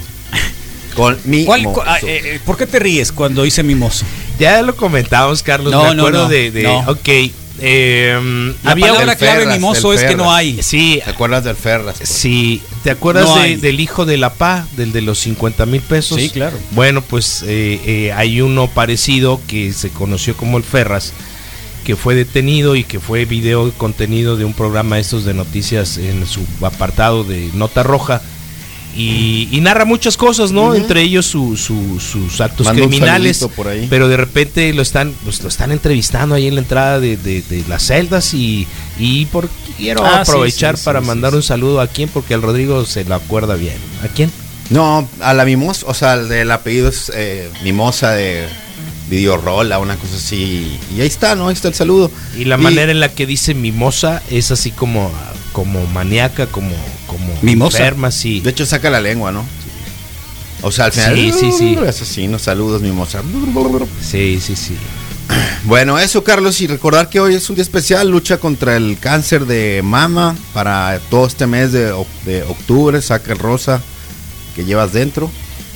[0.95, 4.05] Con mi ¿Cuál- cu- ah, eh, eh, ¿Por qué te ríes cuando dice mimoso?
[4.37, 5.71] Ya lo comentamos, Carlos.
[5.71, 6.79] No, me no, acuerdo no, de, de- no.
[6.91, 7.09] Ok.
[7.59, 10.61] eh, La había palabra clave Ferras, mimoso es que no hay.
[10.61, 11.95] Sí, ¿Te acuerdas del Ferras?
[11.97, 12.09] pues?
[12.09, 12.61] sí.
[12.83, 13.55] ¿Te acuerdas No de- hay.
[13.55, 16.19] del hijo de la PA, del de los 50 mil pesos?
[16.19, 16.57] Sí, claro.
[16.71, 21.13] Bueno, pues eh, eh, hay uno parecido que se conoció como el Ferras,
[21.85, 26.27] que fue detenido y que fue video contenido de un programa estos de noticias en
[26.27, 28.21] su apartado de Nota Roja.
[28.95, 30.75] Y, y narra muchas cosas, ¿no?
[30.75, 33.37] Entre ellos su- su- sus actos criminales.
[33.37, 33.87] saludito por ahí.
[33.89, 37.41] Pero de repente lo están, pues, lo están entrevistando ahí en la entrada de, de-
[37.41, 38.67] de las celdas y,
[38.99, 42.35] y por, quiero Ah, aprovechar sí, para sí, mandar sí, un saludo a quién, porque
[42.35, 43.77] al Rodrigo se lo acuerda bien.
[44.03, 44.31] ¿A quién?
[44.69, 48.47] No, a la mimosa, o sea, el del apellido es eh, mimosa de
[49.09, 50.77] Videorola, una cosa así.
[50.95, 51.47] Y ahí está, ¿no?
[51.47, 52.09] Ahí está el saludo.
[52.37, 55.11] Y la manera en la que dice mimosa es así como,
[55.53, 56.75] como maníaca, como,
[57.07, 57.77] como Mimosa.
[57.77, 58.41] enferma, sí.
[58.41, 59.45] De hecho, saca la lengua, ¿no?
[60.61, 61.15] O sea, al final.
[61.15, 61.77] Sí, sí, sí.
[61.87, 62.39] Es así, ¿no?
[62.39, 63.21] Saludos, mimosa.
[64.01, 64.75] Sí, sí, sí.
[65.65, 69.45] Bueno, eso, Carlos, y recordar que hoy es un día especial, lucha contra el cáncer
[69.45, 71.93] de mama para todo este mes de,
[72.25, 73.81] de octubre, saca el rosa
[74.57, 75.31] que llevas dentro.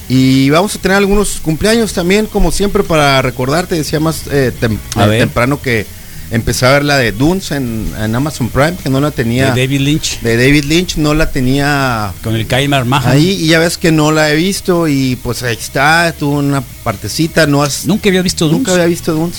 [0.10, 4.78] Y vamos a tener algunos cumpleaños también, como siempre, para recordarte, decía más eh, tem-
[5.00, 5.86] eh, temprano que
[6.32, 9.52] empecé a ver la de Dunes en, en Amazon Prime, que no la tenía.
[9.54, 10.20] De David Lynch.
[10.22, 13.12] de David Lynch, no la tenía Con el Kaimar Mahan.
[13.14, 16.62] ahí, y ya ves que no la he visto, y pues ahí está, tuvo una
[16.84, 18.60] partecita, no has, Nunca había visto Dunes.
[18.60, 19.38] nunca había visto Dunes.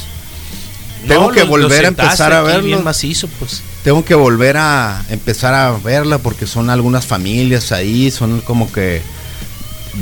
[1.06, 2.64] Tengo No, que lo- lo volver a empezar a verlo.
[2.66, 3.62] bien macizo, pues.
[3.84, 9.00] Tengo que volver a empezar a verla porque son algunas familias ahí, son como que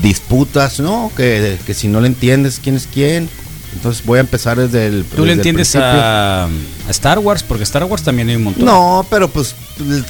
[0.02, 1.12] disputas, ¿no?
[1.16, 3.28] Que, que si no le entiendes quién es quién,
[3.76, 5.04] Entonces voy a empezar desde el.
[5.04, 6.48] ¿Tú le desde el entiendes a, a
[6.90, 7.42] Star Wars?
[7.42, 8.64] Porque Star Wars también hay un montón.
[8.64, 9.54] No, pero pues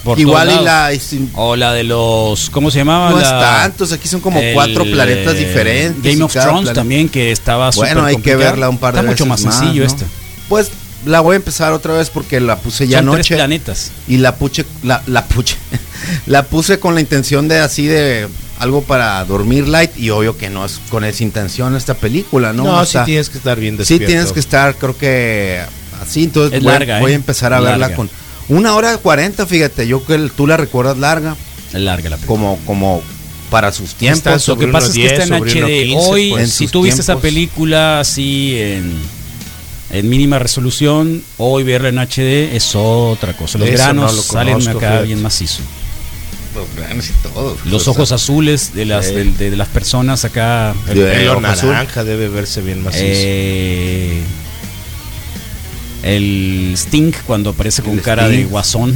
[0.05, 0.93] Por igual y la.
[0.95, 2.49] y sin- O la de los.
[2.51, 3.11] ¿Cómo se llamaba?
[3.11, 6.75] No es La- tantos, aquí son como cuatro planetas eh, diferentes Game of Thrones planeta-
[6.75, 8.39] también, que estaba Bueno, hay que complicado.
[8.39, 9.87] verla un par de Está mucho más veces sencillo ¿no?
[9.89, 10.05] esta.
[10.49, 10.71] Pues
[11.05, 13.35] la voy a empezar otra vez porque la puse ya Son tres anoche.
[13.37, 13.91] planetas.
[14.09, 15.57] Y la puche, la, la puche,
[16.27, 18.29] la puse con la intención de así de
[18.59, 22.65] algo para dormir light y obvio que no es con esa intención esta película, ¿no?
[22.65, 24.07] No, O sí tienes que estar bien Sí despierto.
[24.07, 25.61] tienes que estar, creo que
[26.03, 27.15] así, entonces Es voy, larga, voy ¿eh?
[27.15, 27.87] a empezar a Larga.
[27.89, 28.11] verla con
[28.49, 31.37] una hora cuarenta, fíjate, yo que tú la recuerdas larga.
[31.73, 32.27] Es larga la película.
[32.27, 33.03] Como, como
[33.51, 34.19] para sus tiempos.
[34.35, 35.41] Está Lo que pasa es que está 10, en HD.
[35.41, 36.53] unos 15, Hoy, pues.
[36.53, 38.95] si tú viste esa película así en,
[39.91, 43.59] en mínima resolución, hoy verla en HD es otra cosa.
[43.59, 45.07] Los Eso granos no lo salen conozco, acá fíjate.
[45.07, 45.61] bien macizo.
[46.55, 47.57] Los granos y todo.
[47.67, 49.15] Los ojos azules de las, Sí.
[49.15, 50.75] de, las personas acá.
[50.89, 51.71] El de pelo ojo azul.
[51.71, 53.05] naranja debe verse bien macizo.
[53.07, 54.23] Eh,
[56.03, 58.95] el Sting cuando aparece con El cara de guasón.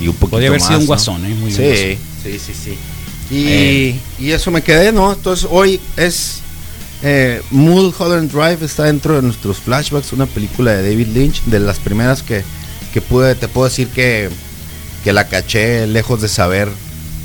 [0.00, 0.88] Y un poquito Podría haber más, sido un ¿no?
[0.88, 1.34] guasón, ¿eh?
[1.34, 2.78] Muy sí, bien sí, sí, sí.
[3.34, 4.00] Y, Eh.
[4.18, 5.12] y eso me quedé, ¿no?
[5.12, 6.40] Entonces hoy es
[7.04, 11.78] eh, Mulholland Drive está dentro de nuestros flashbacks, una película de David Lynch, de las
[11.78, 12.42] primeras que,
[12.92, 14.30] que pude, te puedo decir que,
[15.04, 16.68] que la caché lejos de saber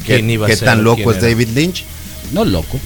[0.05, 1.27] qué, ¿Quién iba a qué ser tan loco es era?
[1.27, 1.85] David Lynch.
[2.33, 2.79] No loco.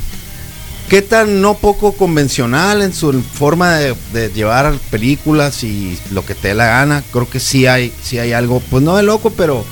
[0.90, 6.36] qué tan no poco convencional en su forma de, de llevar películas y lo que
[6.36, 7.04] te dé la gana.
[7.12, 9.66] Creo que sí hay, sí hay algo, pues no de loco, pero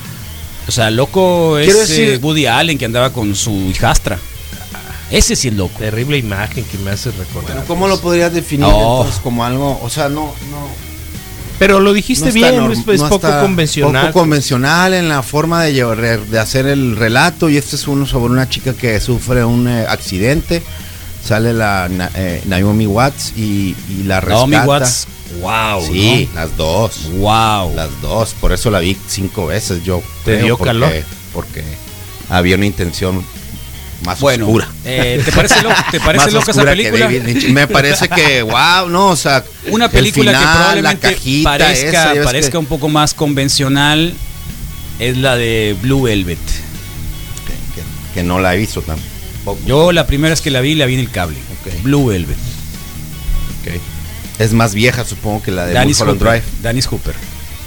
[0.66, 4.18] O sea, loco es decir- eh, Woody Allen que andaba con su hijastra.
[5.12, 5.78] Ese sí es loco.
[5.78, 7.64] Terrible imagen que me hace recordar.
[7.66, 8.98] ¿cómo lo podrías definir No.
[9.00, 9.78] entonces como algo?
[9.82, 10.68] O sea, no, no.
[11.58, 14.06] Pero lo dijiste no bien, norm- es, es no poco convencional.
[14.08, 17.48] Poco convencional en la forma de, llevar- de hacer el relato.
[17.48, 20.62] Y este es uno sobre una chica que sufre un eh, accidente.
[21.24, 24.46] Sale la Na- eh, Naomi Watts y, y la rescata.
[24.48, 25.06] Naomi Watts,
[25.40, 25.86] wow.
[25.86, 27.10] Sí, las dos.
[27.12, 27.76] Wow.
[27.76, 28.34] Las dos.
[28.40, 30.02] Por eso la vi cinco veces yo.
[30.24, 30.92] ¿Te creo, dio porque- calor?
[31.32, 31.62] Porque
[32.28, 33.24] había una intención
[34.04, 34.68] más Bueno, oscura.
[34.84, 37.08] eh, ¿te parece, lo- te parece loca esa película?
[37.50, 39.44] Me parece que, wow, no, o sea.
[39.68, 43.14] Una el película final, que probablemente la cajita parezca, esa, parezca que- un poco más
[43.14, 44.14] convencional
[44.98, 46.38] es la de Blue Velvet.
[46.38, 49.58] que, que no la he visto tampoco.
[49.66, 51.36] Yo la primera vez que la vi, la vi en el cable.
[51.82, 52.36] Blue Velvet.
[54.38, 56.18] Es más vieja, supongo, que la de Dennis Hooper.
[56.18, 56.42] Drive.
[56.62, 57.14] Dennis Hooper.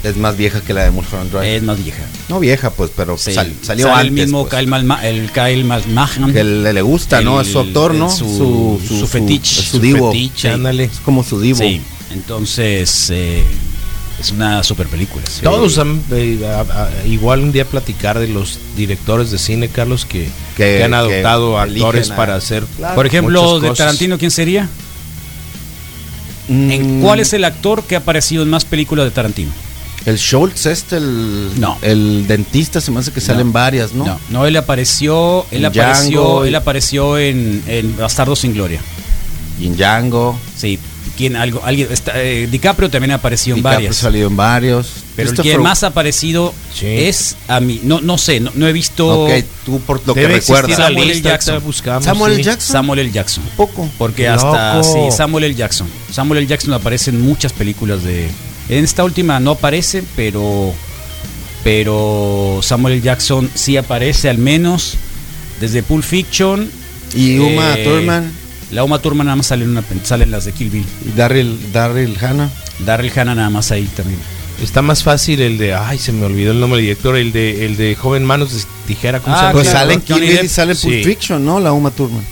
[0.06, 1.56] Es más vieja que la de Mulholland Drive.
[1.56, 2.02] Es más vieja.
[2.28, 3.32] no vieja, pues, pero Sí.
[3.34, 4.06] sal- salió Sale antes.
[4.06, 4.54] el mismo pues.
[4.54, 6.32] Kyle, Malma- el Kyle Malmahan.
[6.32, 7.40] que le, le gusta, ¿no?
[7.40, 8.08] Es su actor, ¿no?
[8.10, 9.60] Su, su, fetiche.
[9.60, 10.12] es su divo.
[10.12, 10.50] fetiche.
[10.50, 10.84] Ándale.
[10.84, 11.58] Es como su divo.
[11.58, 11.80] Sí.
[12.12, 13.42] Entonces, eh,
[14.20, 15.24] es una super película.
[15.26, 15.42] sí.
[15.42, 20.04] Todos han, eh, a- a- igual un día platicar de los directores de cine, Carlos,
[20.04, 22.64] que, Que- que han adoptado que actores a- para hacer.
[22.94, 23.72] Por ejemplo, de.
[23.72, 24.68] Tarantino, ¿quién sería?
[26.48, 29.50] Mm, ¿En ¿Cuál es el actor que ha aparecido en más películas de Tarantino?
[30.06, 31.76] El Schultz, este, el, No.
[31.82, 33.52] el dentista, se me hace que salen No.
[33.52, 34.04] varias, ¿no?
[34.06, 38.80] No, no, él apareció, él En apareció, él apareció en, en Bastardo sin Gloria.
[39.60, 40.38] Y en Django.
[40.56, 40.78] Sí,
[41.16, 43.98] ¿quién algo alguien está, eh, DiCaprio también apareció en DiCaprio varias.
[43.98, 44.88] ha salido en varios.
[45.16, 46.86] Pero el que más ha aparecido Sí.
[46.86, 49.30] es a mí, no no sé, no, no he visto Ok,
[49.64, 50.76] tú por lo Debe que recuerdas.
[50.76, 51.22] Samuel L.
[51.22, 51.62] Jackson.
[51.64, 52.42] buscamos, Samuel L.
[52.44, 52.48] sí.
[52.50, 52.72] Jackson.
[52.72, 53.10] Samuel L.
[53.10, 53.44] Jackson.
[53.56, 53.88] Poco.
[53.98, 55.54] Porque hasta sí, Samuel L.
[55.54, 55.88] Jackson.
[56.12, 56.46] Samuel L.
[56.46, 58.28] Jackson aparece en muchas películas de.
[58.68, 60.72] En esta última no aparece, pero.
[61.64, 63.02] Pero Samuel.
[63.02, 64.94] Jackson sí aparece al menos
[65.60, 66.70] desde Pulp Fiction.
[67.14, 68.32] Y Uma eh, Thurman.
[68.70, 70.84] La Uma Thurman nada más sale en, una, salen las de Kill Bill.
[71.06, 72.50] Y Daryl, Daryl Hannah.
[72.84, 74.18] Daryl Hannah nada más ahí también.
[74.62, 77.66] Está más fácil el de, ay, se me olvidó el nombre del director, el de,
[77.66, 79.52] el de Joven Manos de Tijera, ¿cómo Ah, se llama?
[79.52, 81.04] Pues sale en Kill Bill y sale en Pulp Sí.
[81.04, 81.60] Fiction, ¿no?
[81.60, 82.24] La Uma Thurman.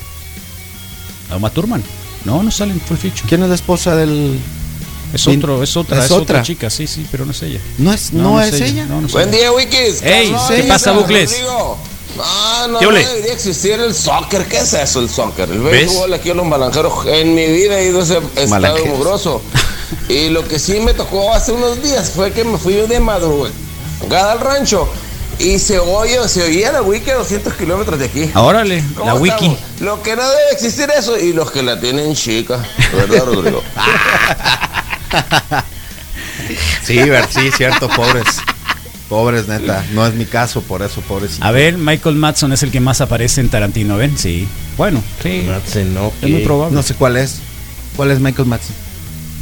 [1.30, 1.82] La Uma Thurman.
[2.24, 3.28] No, no sale en Pulp Fiction.
[3.28, 4.38] ¿Quién es la esposa del...?
[5.14, 6.22] Es otro, es otra, es es, otra.
[6.22, 6.42] otra.
[6.42, 7.60] chica, sí, sí, pero no es ella.
[7.78, 8.84] No es, no, es ella.
[8.86, 9.38] No, no es Buen ella.
[9.38, 10.02] día, Wikis.
[10.02, 11.30] Ey, ¿qué ¿cómo pasa, Bucles?
[11.30, 11.78] Rodrigo?
[12.16, 14.46] No, no, ¿Qué no debería existir el soccer.
[14.46, 15.50] ¿Qué es eso, el soccer?
[15.50, 15.72] El ¿Ves?
[15.88, 16.92] béisbol aquí en los malanjeros.
[17.06, 19.40] En mi vida he ido a ese estado mugroso.
[20.08, 24.32] Y lo que sí me tocó hace unos días fue que me fui de madrugada
[24.32, 24.88] al rancho.
[25.40, 28.30] Y se oye, se oía la wiki a 200 kilómetros de aquí.
[28.36, 29.56] Órale, ¿Cómo la wiki.
[29.80, 32.64] Lo que no debe existir eso y los que la tienen chica.
[32.92, 33.60] ¿Verdad, Rodrigo?
[36.84, 38.26] Sí, ver, sí, cierto, pobres.
[39.08, 39.84] Pobres, neta.
[39.92, 41.38] No es mi caso, por eso, pobres.
[41.40, 44.16] A ver, Michael Madsen es el que más aparece en Tarantino, ¿ven?
[44.18, 44.46] Sí.
[44.76, 45.44] Bueno, sí.
[45.48, 46.74] Madsen, no, Es muy probable.
[46.74, 47.36] No sé cuál es.
[47.96, 48.74] ¿Cuál es Michael Madsen?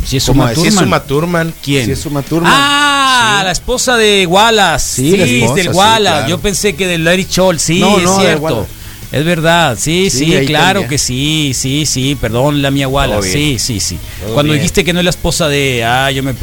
[0.06, 0.58] Si es ¿Cómo Uma es?
[0.60, 0.88] Si es Thurman.
[0.88, 1.86] Uma Thurman, ¿Quién?
[1.86, 2.52] Sí, es Uma Thurman.
[2.54, 4.96] Ah, la esposa de Wallace.
[4.96, 6.00] Sí, Sí, la esposa, del sí, Wallace.
[6.02, 6.28] claro.
[6.28, 7.58] Yo pensé que de Larry Scholl.
[7.58, 8.66] Sí, No, es no, cierto.
[9.12, 13.58] Es verdad, sí, Sí, sí, claro que sí, sí, sí, perdón, la mía Todo sí,
[13.58, 13.98] sí, sí.
[14.22, 14.62] Todo Cuando bien.
[14.62, 16.34] dijiste que no es la esposa de, ah, yo me,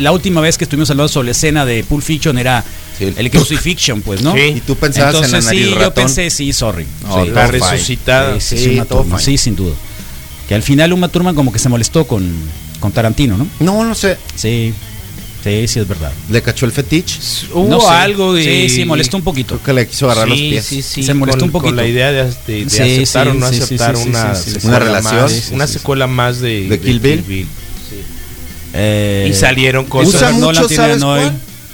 [0.00, 2.64] la última vez que estuvimos hablando sobre la escena de Pulp Fiction era
[3.00, 4.34] el Crucifixion, pues, ¿no?
[4.34, 4.54] Sí.
[4.56, 6.86] Y tú pensabas en la Entonces, nariz sí, yo pensé, sí, sorry.
[7.02, 7.46] No, Sí, fine.
[7.48, 8.40] resucitada.
[8.40, 9.74] Sí, sí, Sí, sí, sí, sin duda.
[10.48, 12.32] Que al final Uma Thurman como que se molestó con,
[12.78, 13.48] con Tarantino, ¿no?
[13.58, 14.16] No, no sé.
[14.36, 14.72] Sí,
[15.44, 16.12] sí, sí es verdad.
[16.30, 17.18] ¿Le cachó el fetiche?
[17.52, 17.86] Hubo No sé.
[17.88, 18.42] algo de.
[18.44, 19.56] Sí, sí, molestó un poquito.
[19.58, 20.64] Creo que le quiso agarrar los Sí, pies.
[20.64, 21.02] sí, sí.
[21.02, 21.68] Se molestó con, un poquito.
[21.68, 24.34] Con la idea de, de- de Sí, aceptar sí, o no aceptar una,
[24.64, 25.14] Una relación.
[25.22, 25.72] más, Sí, sí, una sí.
[25.74, 27.24] secuela más de, ¿De Kill Bill?
[27.28, 27.46] Sí.
[28.74, 30.14] Eh, Y salieron cosas.
[30.14, 31.32] Usa Nolan mucho, tiene ¿sabes cuál?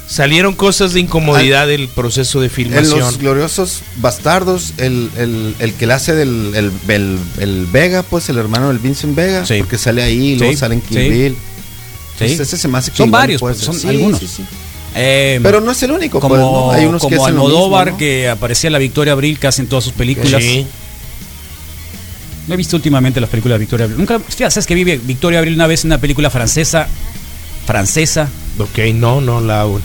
[0.08, 2.98] Salieron cosas de incomodidad del proceso de En filmación.
[3.00, 8.28] los gloriosos bastardos, el, el, el que le hace del el, el- el Vega, pues
[8.30, 9.56] el hermano del Vincent Vega, Sí.
[9.58, 11.08] porque sale ahí, luego Sí, sale en Kill sí.
[11.10, 11.36] Bill.
[12.18, 12.24] Sí.
[12.24, 14.18] Entonces, ese se me hace que Son varios, pues, son Sí, algunos.
[14.20, 14.44] sí, sí.
[14.94, 16.70] Eh, Pero no es el único, como, pues, ¿no?
[16.72, 17.98] Hay unos que como hacen lo Almodóvar, mismo, ¿no?
[17.98, 20.42] que aparecía la Victoria Abril casi en todas sus películas.
[20.42, 20.66] Sí.
[22.46, 23.98] No he visto últimamente las películas de Victoria Abril.
[23.98, 26.88] Nunca, hostia, ¿sabes que vi Victoria Abril una vez en una película francesa?
[27.66, 28.28] Francesa.
[28.58, 29.66] Ok, no, no la.
[29.66, 29.80] Ujú.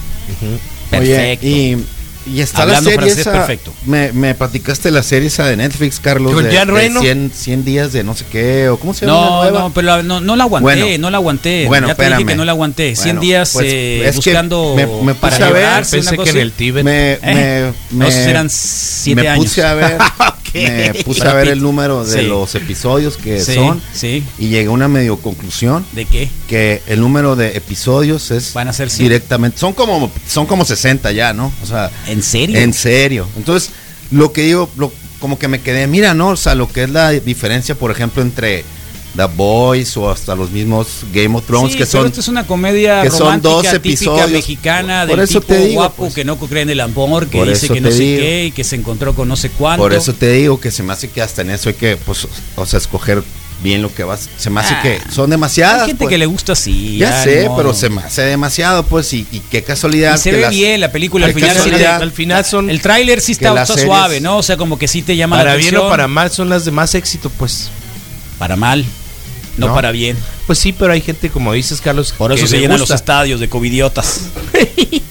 [0.89, 0.97] Perfecto.
[0.97, 1.77] Oye, y,
[2.25, 3.31] y está Hablando la serie francés, esa.
[3.31, 3.73] perfecto.
[3.85, 6.33] Me, me platicaste la serie esa de Netflix, Carlos.
[6.33, 7.01] ¿Con de, de Reno?
[7.01, 9.87] 100, 100 días de no sé qué, o cómo se llama la No, no, pero
[9.87, 10.97] la- no, no la aguanté, Bueno.
[10.99, 11.65] no la aguanté.
[11.67, 12.27] Bueno, ya te dije espérame.
[12.29, 12.95] que no la aguanté.
[12.95, 16.17] 100 Bueno, días pues, eh, es que buscando me- me para puse a ver, Pensé
[16.17, 16.83] que en el Tíbet.
[16.83, 17.73] Me, ¿Eh?
[17.91, 19.45] me, No, me- eran siete me años.
[19.45, 19.97] puse a ver.
[20.53, 22.27] me puse a ver el número de Sí.
[22.27, 24.23] los episodios que Sí, son sí.
[24.37, 26.29] y llegué a una medio conclusión ¿De qué?
[26.47, 29.05] que el número de episodios es Van a ser cien.
[29.09, 31.51] directamente son como son como 60 ya, ¿no?
[31.63, 32.57] O sea, ¿En serio?
[32.59, 33.27] en serio.
[33.37, 33.71] Entonces,
[34.11, 36.29] lo que digo, lo- como que me quedé, mira, ¿no?
[36.29, 38.65] O sea, lo que es la diferencia, por ejemplo, entre
[39.15, 42.27] The Boys o hasta los mismos Game of Thrones Sí, que pero son esto es
[42.29, 44.31] una comedia que son romántica dos típica episodios.
[44.31, 46.13] mexicana Por del eso tipo te digo, guapo pues.
[46.15, 48.19] que no cree en el amor, que dice que no sé digo.
[48.21, 49.83] qué y que se encontró con no sé cuánto.
[49.83, 52.27] Por eso te digo que se me hace que hasta en eso hay que, pues,
[52.55, 53.21] o sea, escoger
[53.61, 54.29] bien lo que vas.
[54.37, 55.81] Se me hace Ah, que son demasiadas.
[55.83, 56.09] Hay gente pues.
[56.09, 56.97] que le gusta así.
[56.97, 57.55] Ya sé, no.
[57.55, 60.15] pero se me hace demasiado, pues, y, y qué casualidad.
[60.15, 61.55] Y se que ve las- bien la película al final.
[61.63, 62.69] sí Al final son.
[62.69, 64.37] el tráiler sí está, está suave, ¿no?
[64.37, 65.85] O sea, como que sí te llama para la bien atención.
[65.87, 67.69] o para mal son las de más éxito, pues.
[68.39, 68.83] Para mal,
[69.57, 69.73] no, No.
[69.75, 70.17] para bien.
[70.47, 72.13] Pues sí, pero hay gente, como dices, Carlos.
[72.17, 72.93] Por eso que se le llenan gusta.
[72.93, 74.21] los estadios de covidiotas.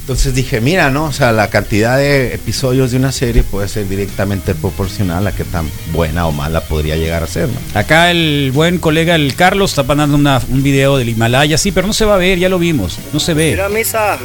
[0.00, 1.04] Entonces dije, mira, ¿no?
[1.04, 5.44] O sea, la cantidad de episodios de una serie puede ser directamente proporcional a qué
[5.44, 7.78] tan buena o mala podría llegar a ser, ¿no?
[7.78, 11.86] Acá el buen colega, el Carlos, está mandando una- un video del Himalaya, sí, pero
[11.86, 13.52] no se va a ver, ya lo vimos, no se ve.
[13.52, 14.18] Mira, Misa,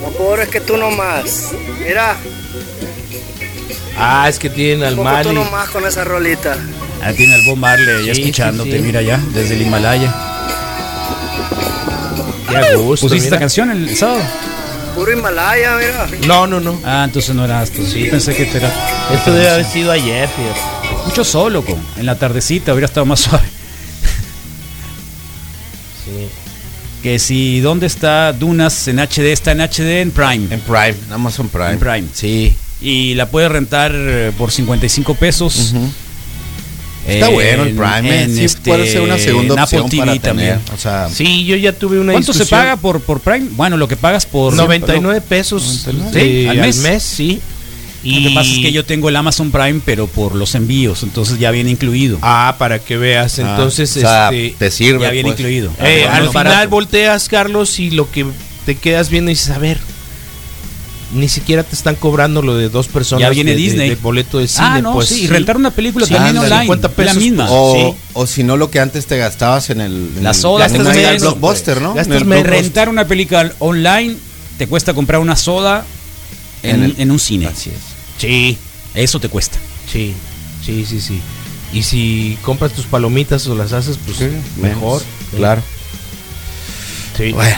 [0.00, 1.50] no pobres que tú nomás.
[1.84, 2.16] Mira,
[3.98, 5.34] Ah, es que tienen al poco tú Mali.
[5.34, 6.56] nomás con esa rolita.
[7.02, 8.82] Ah, tiene al Bob Marley ya Sí, escuchándote, sí, sí.
[8.82, 10.12] mira ya, desde el Himalaya.
[12.48, 14.20] Qué gusto, ¿Pusiste esta canción el sábado?
[14.94, 16.08] Puro Himalaya, mira.
[16.26, 16.80] No, no, no.
[16.84, 17.84] Ah, entonces no era esto.
[17.86, 18.72] Sí, pensé que te era.
[19.12, 21.04] Esto debe haber sido ayer, fíjate.
[21.06, 23.44] Mucho solo, con, en la tardecita hubiera estado más suave.
[26.04, 26.28] Sí.
[27.02, 29.26] Que si, ¿dónde está Dunas en HD?
[29.32, 30.46] Está en HD en Prime.
[30.50, 31.72] En Prime, en Amazon Prime.
[31.72, 32.04] En Prime.
[32.14, 32.56] Sí.
[32.80, 35.72] Y la puedes rentar eh, por 55 pesos.
[35.74, 35.90] Ujú.
[37.06, 38.34] Está En- bueno el Prime, en eh.
[38.34, 40.48] sí este, puede ser una segunda en Apple opción TV para también.
[40.60, 40.74] tener.
[40.74, 42.60] O sea, Sí, yo ya tuve una ¿Cuánto se discusión.
[42.60, 43.46] paga por, por Prime?
[43.52, 46.20] Bueno, lo que pagas por 99 pesos 99.
[46.20, 46.76] eh, Sí, al, al mes.
[46.78, 47.02] mes.
[47.02, 47.40] sí.
[48.02, 51.02] Y Lo que pasa es que yo tengo el Amazon Prime, pero por los envíos,
[51.02, 52.18] entonces ya viene incluido.
[52.22, 53.36] Ah, para que veas.
[53.40, 54.54] Ah, Entonces, o sea, este.
[54.58, 55.00] te sirve.
[55.06, 55.40] ya viene pues.
[55.40, 55.72] incluido.
[55.80, 56.68] eh, Ah, al final barato.
[56.68, 58.24] volteas, Carlos, y lo que
[58.64, 59.78] te quedas viendo y dices, a ver.
[61.14, 63.20] Ni siquiera te están cobrando lo de dos personas.
[63.22, 63.88] Ya viene de- de- Disney.
[63.90, 64.66] del boleto de cine.
[64.68, 66.62] Ah, no, pues, sí, y rentar una película Sí, también ándale, online.
[66.64, 67.46] 50 es pesos, la misma.
[67.50, 67.96] O, Sí.
[68.14, 69.92] o si no, lo que antes te gastabas en el.
[70.16, 71.92] en La el- soda, en el menos, Blockbuster, ¿no?
[71.92, 72.24] En el.
[72.24, 72.46] Blockbuster.
[72.50, 74.16] Rentar una película online
[74.58, 75.86] te cuesta comprar una soda
[76.64, 77.46] en, En el- en un cine.
[77.46, 77.76] Así es.
[78.18, 78.58] Sí,
[78.94, 79.58] Eso te cuesta.
[79.90, 80.12] sí,
[80.64, 81.20] sí, sí, sí.
[81.72, 84.18] Y si compras tus palomitas o las haces, pues
[84.60, 85.02] mejor.
[85.36, 85.62] Claro.
[87.16, 87.32] Sí.
[87.32, 87.56] Bueno,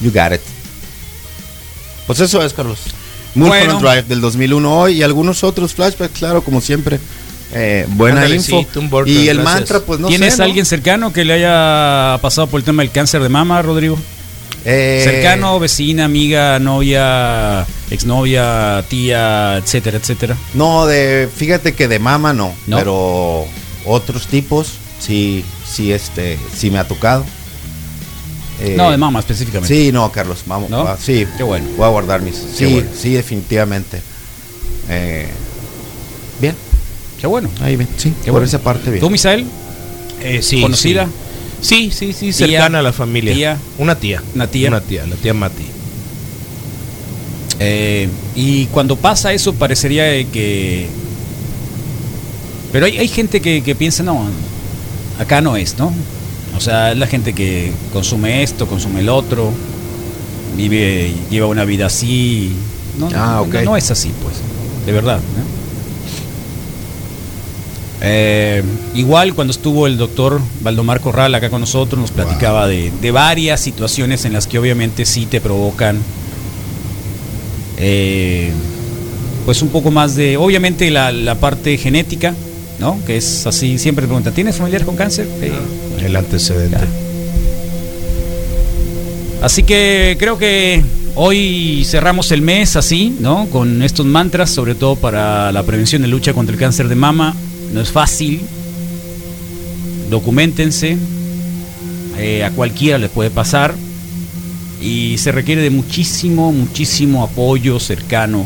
[0.00, 0.40] you got it.
[2.06, 2.78] Pues eso es, Carlos.
[3.34, 3.80] Mulholland Bueno.
[3.80, 6.98] Drive del 2001 hoy y algunos otros flashbacks, claro, como siempre.
[7.54, 8.66] Eh, buena Ándale, info.
[8.88, 9.44] Burton, y el gracias.
[9.44, 10.44] mantra, pues no ¿Tienes sé, ¿no?
[10.44, 13.98] alguien cercano que le haya pasado por el tema del cáncer de mama, Rodrigo?
[14.64, 20.36] Eh, Cercano, vecina, amiga, novia, exnovia, tía, etcétera, etcétera.
[20.54, 22.76] No, de, fíjate que de mama no, ¿No?
[22.78, 23.44] pero
[23.86, 27.24] otros tipos sí, sí, este, sí me ha tocado.
[28.60, 29.74] Eh, no, de mama específicamente.
[29.74, 30.84] Sí, no, Carlos, vamos, ¿No?
[30.84, 31.66] va- sí, Qué bueno.
[31.76, 32.88] voy a guardar mis, sí, bueno.
[32.96, 34.00] sí, definitivamente.
[34.88, 35.26] Eh,
[36.40, 36.54] bien,
[37.20, 37.48] Qué bueno.
[37.60, 38.46] ahí bien, sí, Qué por bueno.
[38.46, 39.00] esa parte bien.
[39.00, 39.44] ¿Tú, Misael?
[40.22, 41.08] Eh, sí, ¿Conocida?
[41.60, 43.32] Sí, sí, sí, Tía, cercana a la familia.
[43.34, 43.58] tía.
[43.78, 44.22] Una tía.
[44.34, 44.68] Una tía.
[44.68, 45.64] Una tía, la tía Mati.
[47.60, 50.88] Eh, y cuando pasa eso, parecería que
[52.72, 54.26] Pero hay, hay gente que, que piensa, no,
[55.18, 55.92] acá no es, ¿no?
[56.56, 59.50] O sea, es la gente que consume esto, consume el otro,
[60.56, 62.52] vive, lleva una vida así.
[62.98, 63.64] No, Ah, no- ok.
[63.64, 64.36] no, es así, pues,
[64.86, 65.16] de verdad.
[65.18, 65.62] ¿no?
[68.04, 68.62] Eh,
[68.96, 73.60] igual cuando estuvo el doctor Valdomar Corral acá con nosotros, nos platicaba de, de varias
[73.60, 75.98] situaciones en las que obviamente sí te provocan
[77.78, 78.50] eh,
[79.46, 82.34] pues un poco más de, obviamente la, la parte genética,
[82.80, 82.98] ¿no?
[83.06, 85.28] Que es así, siempre preguntan, ¿tienes familiares con cáncer?
[85.40, 85.46] Sí.
[86.02, 86.78] El antecedente.
[89.40, 90.82] Así que creo que
[91.14, 93.46] hoy cerramos el mes así, ¿no?
[93.50, 97.34] Con estos mantras, sobre todo para la prevención de lucha contra el cáncer de mama.
[97.72, 98.40] No es fácil.
[100.10, 100.96] Documentense.
[102.18, 103.74] Eh, a cualquiera le puede pasar.
[104.80, 108.44] Y se requiere de muchísimo, muchísimo apoyo cercano.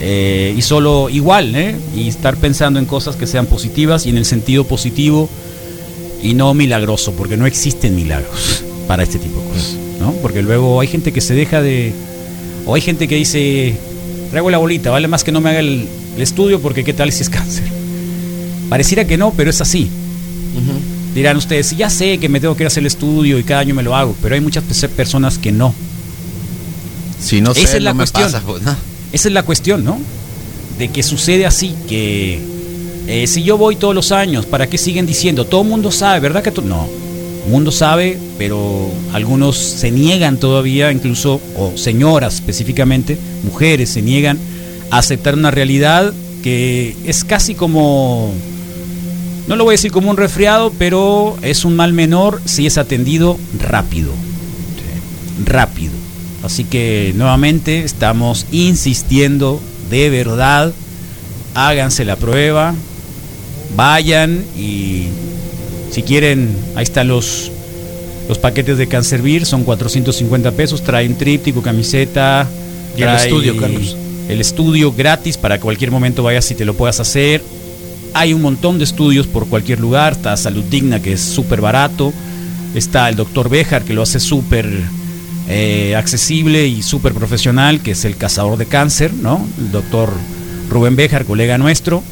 [0.00, 1.76] Eh, y solo igual, ¿eh?
[1.94, 5.28] Y estar pensando en cosas que sean positivas y en el sentido positivo
[6.26, 10.12] y no milagroso, porque no existen milagros para este tipo de cosas, ¿no?
[10.22, 11.92] Porque luego hay gente que se deja de...
[12.66, 13.74] O hay gente que dice,
[14.30, 17.12] traigo la bolita, vale más que no me haga el, el estudio porque qué tal
[17.12, 17.64] si es cáncer.
[18.68, 19.88] Pareciera que no, pero es así.
[21.14, 23.60] Dirán ustedes, ya sé que me tengo que ir a hacer el estudio y cada
[23.60, 25.72] año me lo hago, pero hay muchas pe- personas que no.
[27.22, 28.30] Si no sé, Esa es la no cuestión.
[28.46, 28.76] pues, ¿no?
[29.12, 29.98] Esa es la cuestión, ¿no?
[30.78, 32.38] De que sucede así, que
[33.06, 35.44] eh, si yo voy todos los años, ¿para qué siguen diciendo?
[35.44, 36.88] Todo el mundo sabe, ¿verdad que to-?" No,
[37.44, 44.38] el mundo sabe, pero algunos se niegan todavía, incluso, o señoras específicamente, mujeres se niegan
[44.90, 48.32] a aceptar una realidad que es casi como,
[49.46, 52.78] no lo voy a decir como un resfriado, pero es un mal menor si es
[52.78, 54.12] atendido rápido.
[55.44, 55.92] Rápido.
[56.42, 60.72] Así que nuevamente estamos insistiendo de verdad,
[61.54, 62.74] háganse la prueba,
[63.76, 65.08] vayan y
[65.90, 67.50] si quieren, ahí están los,
[68.28, 72.48] los paquetes de Cancervir, son 450 pesos, traen tríptico, camiseta,
[72.96, 73.96] Y el trae estudio, Carlos.
[74.28, 77.42] El estudio gratis para cualquier momento vayas y te lo puedas hacer.
[78.12, 82.12] Hay un montón de estudios por cualquier lugar, está Salud Digna que es súper barato,
[82.74, 84.68] está el doctor Bejar que lo hace súper
[85.48, 89.46] eh, accesible y súper profesional, que es el cazador de cáncer, ¿no?
[89.58, 90.10] El doctor
[90.68, 92.02] Rubén Bejar, colega nuestro.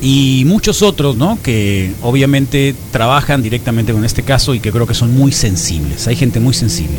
[0.00, 1.38] Y muchos otros, ¿no?
[1.42, 6.06] Que obviamente trabajan directamente con este caso y que creo que son muy sensibles.
[6.06, 6.98] Hay gente muy sensible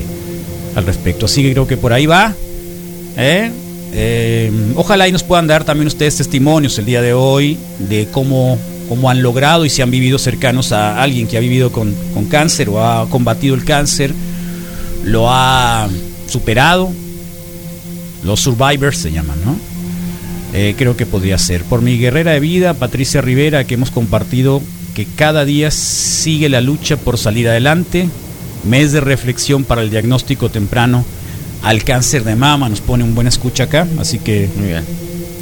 [0.75, 1.25] al respecto.
[1.25, 2.33] Así que creo que por ahí va.
[3.15, 3.51] ¿eh?
[3.93, 8.59] Eh, ojalá y nos puedan dar también ustedes testimonios el día de hoy de cómo,
[8.87, 12.25] cómo han logrado y si han vivido cercanos a alguien que ha vivido con, con
[12.25, 14.13] cáncer o ha combatido el cáncer,
[15.05, 15.87] lo ha
[16.27, 16.91] superado.
[18.23, 19.68] Los survivors se llaman, ¿no?
[20.53, 21.63] Eh, creo que podría ser.
[21.63, 24.61] Por mi guerrera de vida, Patricia Rivera, que hemos compartido
[24.95, 28.09] que cada día sigue la lucha por salir adelante.
[28.63, 31.05] Mes de reflexión para el diagnóstico temprano
[31.63, 32.67] al cáncer de mama.
[32.69, 34.49] Nos pone un buen escucha acá, así que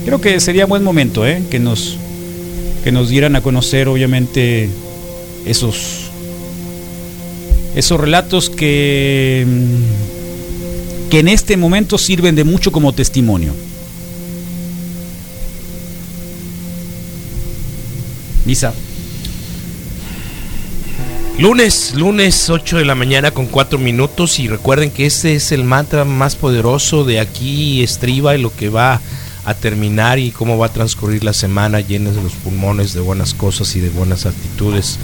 [0.06, 1.42] creo que sería buen momento, ¿eh?
[1.50, 1.98] Que nos
[2.84, 4.70] que nos dieran a conocer, obviamente,
[5.46, 6.12] esos
[7.76, 13.54] esos relatos que mm, que en este momento sirven de mucho como testimonio.
[21.38, 25.64] Lunes, lunes 8 de la mañana con 4 minutos y recuerden que este es el
[25.64, 29.02] mantra más poderoso de aquí estriba y lo que va
[29.46, 33.34] a terminar y cómo va a transcurrir la semana llenas de los pulmones de buenas
[33.34, 34.98] cosas y de buenas actitudes.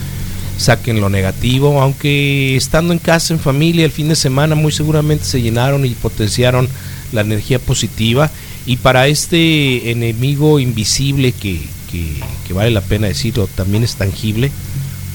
[0.58, 5.26] Saquen lo negativo, aunque estando en casa, en familia, el fin de semana muy seguramente
[5.26, 6.68] se llenaron y potenciaron
[7.12, 8.32] la energía positiva
[8.66, 11.62] y para este enemigo invisible que,
[11.94, 14.52] que, vale la pena decirlo, también es tangible,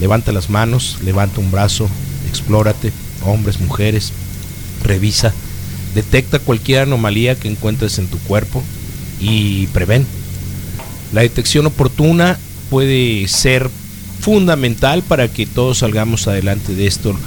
[0.00, 1.88] levanta las manos, levanta un brazo,
[2.28, 2.92] explórate,
[3.24, 4.12] hombres, mujeres,
[4.84, 5.32] revisa,
[5.94, 8.62] detecta cualquier anomalía que encuentres en tu cuerpo
[9.20, 10.06] y prevén.
[11.12, 12.38] La detección oportuna
[12.70, 13.70] puede ser
[14.20, 17.18] fundamental para que todos salgamos adelante de esto.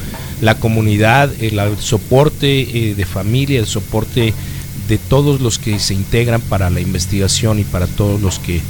[0.41, 4.34] La comunidad, el, el soporte eh, de familia, el soporte
[4.88, 8.62] de todos los que se integran para la investigación y para todos los que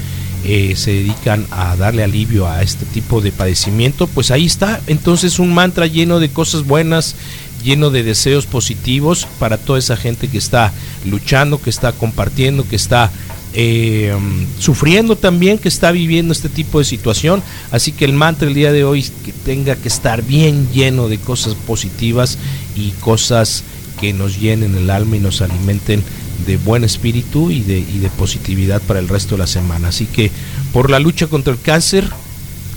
[0.43, 4.81] eh, se dedican a darle alivio a este tipo de padecimiento, pues ahí está.
[4.87, 7.15] Entonces un mantra lleno de cosas buenas,
[7.63, 10.73] lleno de deseos positivos para toda esa gente que está
[11.05, 13.11] luchando, que está compartiendo, que está
[13.53, 14.15] eh,
[14.59, 17.43] sufriendo también, que está viviendo este tipo de situación.
[17.71, 21.19] Así que el mantra el día de hoy que tenga que estar bien lleno de
[21.19, 22.37] cosas positivas
[22.75, 23.63] y cosas
[23.99, 26.03] que nos llenen el alma y nos alimenten
[26.45, 29.89] de buen espíritu y de, y de positividad para el resto de la semana.
[29.89, 30.31] Así que
[30.73, 32.09] por la lucha contra el cáncer,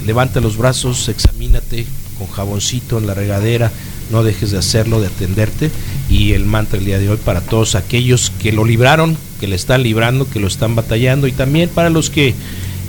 [0.07, 1.87] levanta los brazos, examínate
[2.19, 3.73] con jaboncito en la regadera,
[4.11, 5.71] no dejes de hacerlo, de atenderte.
[6.09, 9.57] Y el mantra el día de hoy para todos aquellos que lo libraron, que le
[9.57, 12.35] están librando, que lo están batallando y también para los que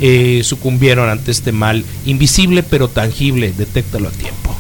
[0.01, 4.55] eh, sucumbieron ante este mal invisible pero tangible, detéctalo a tiempo.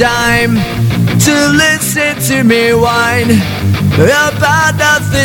[0.00, 0.54] Time
[1.18, 3.39] to listen to me whine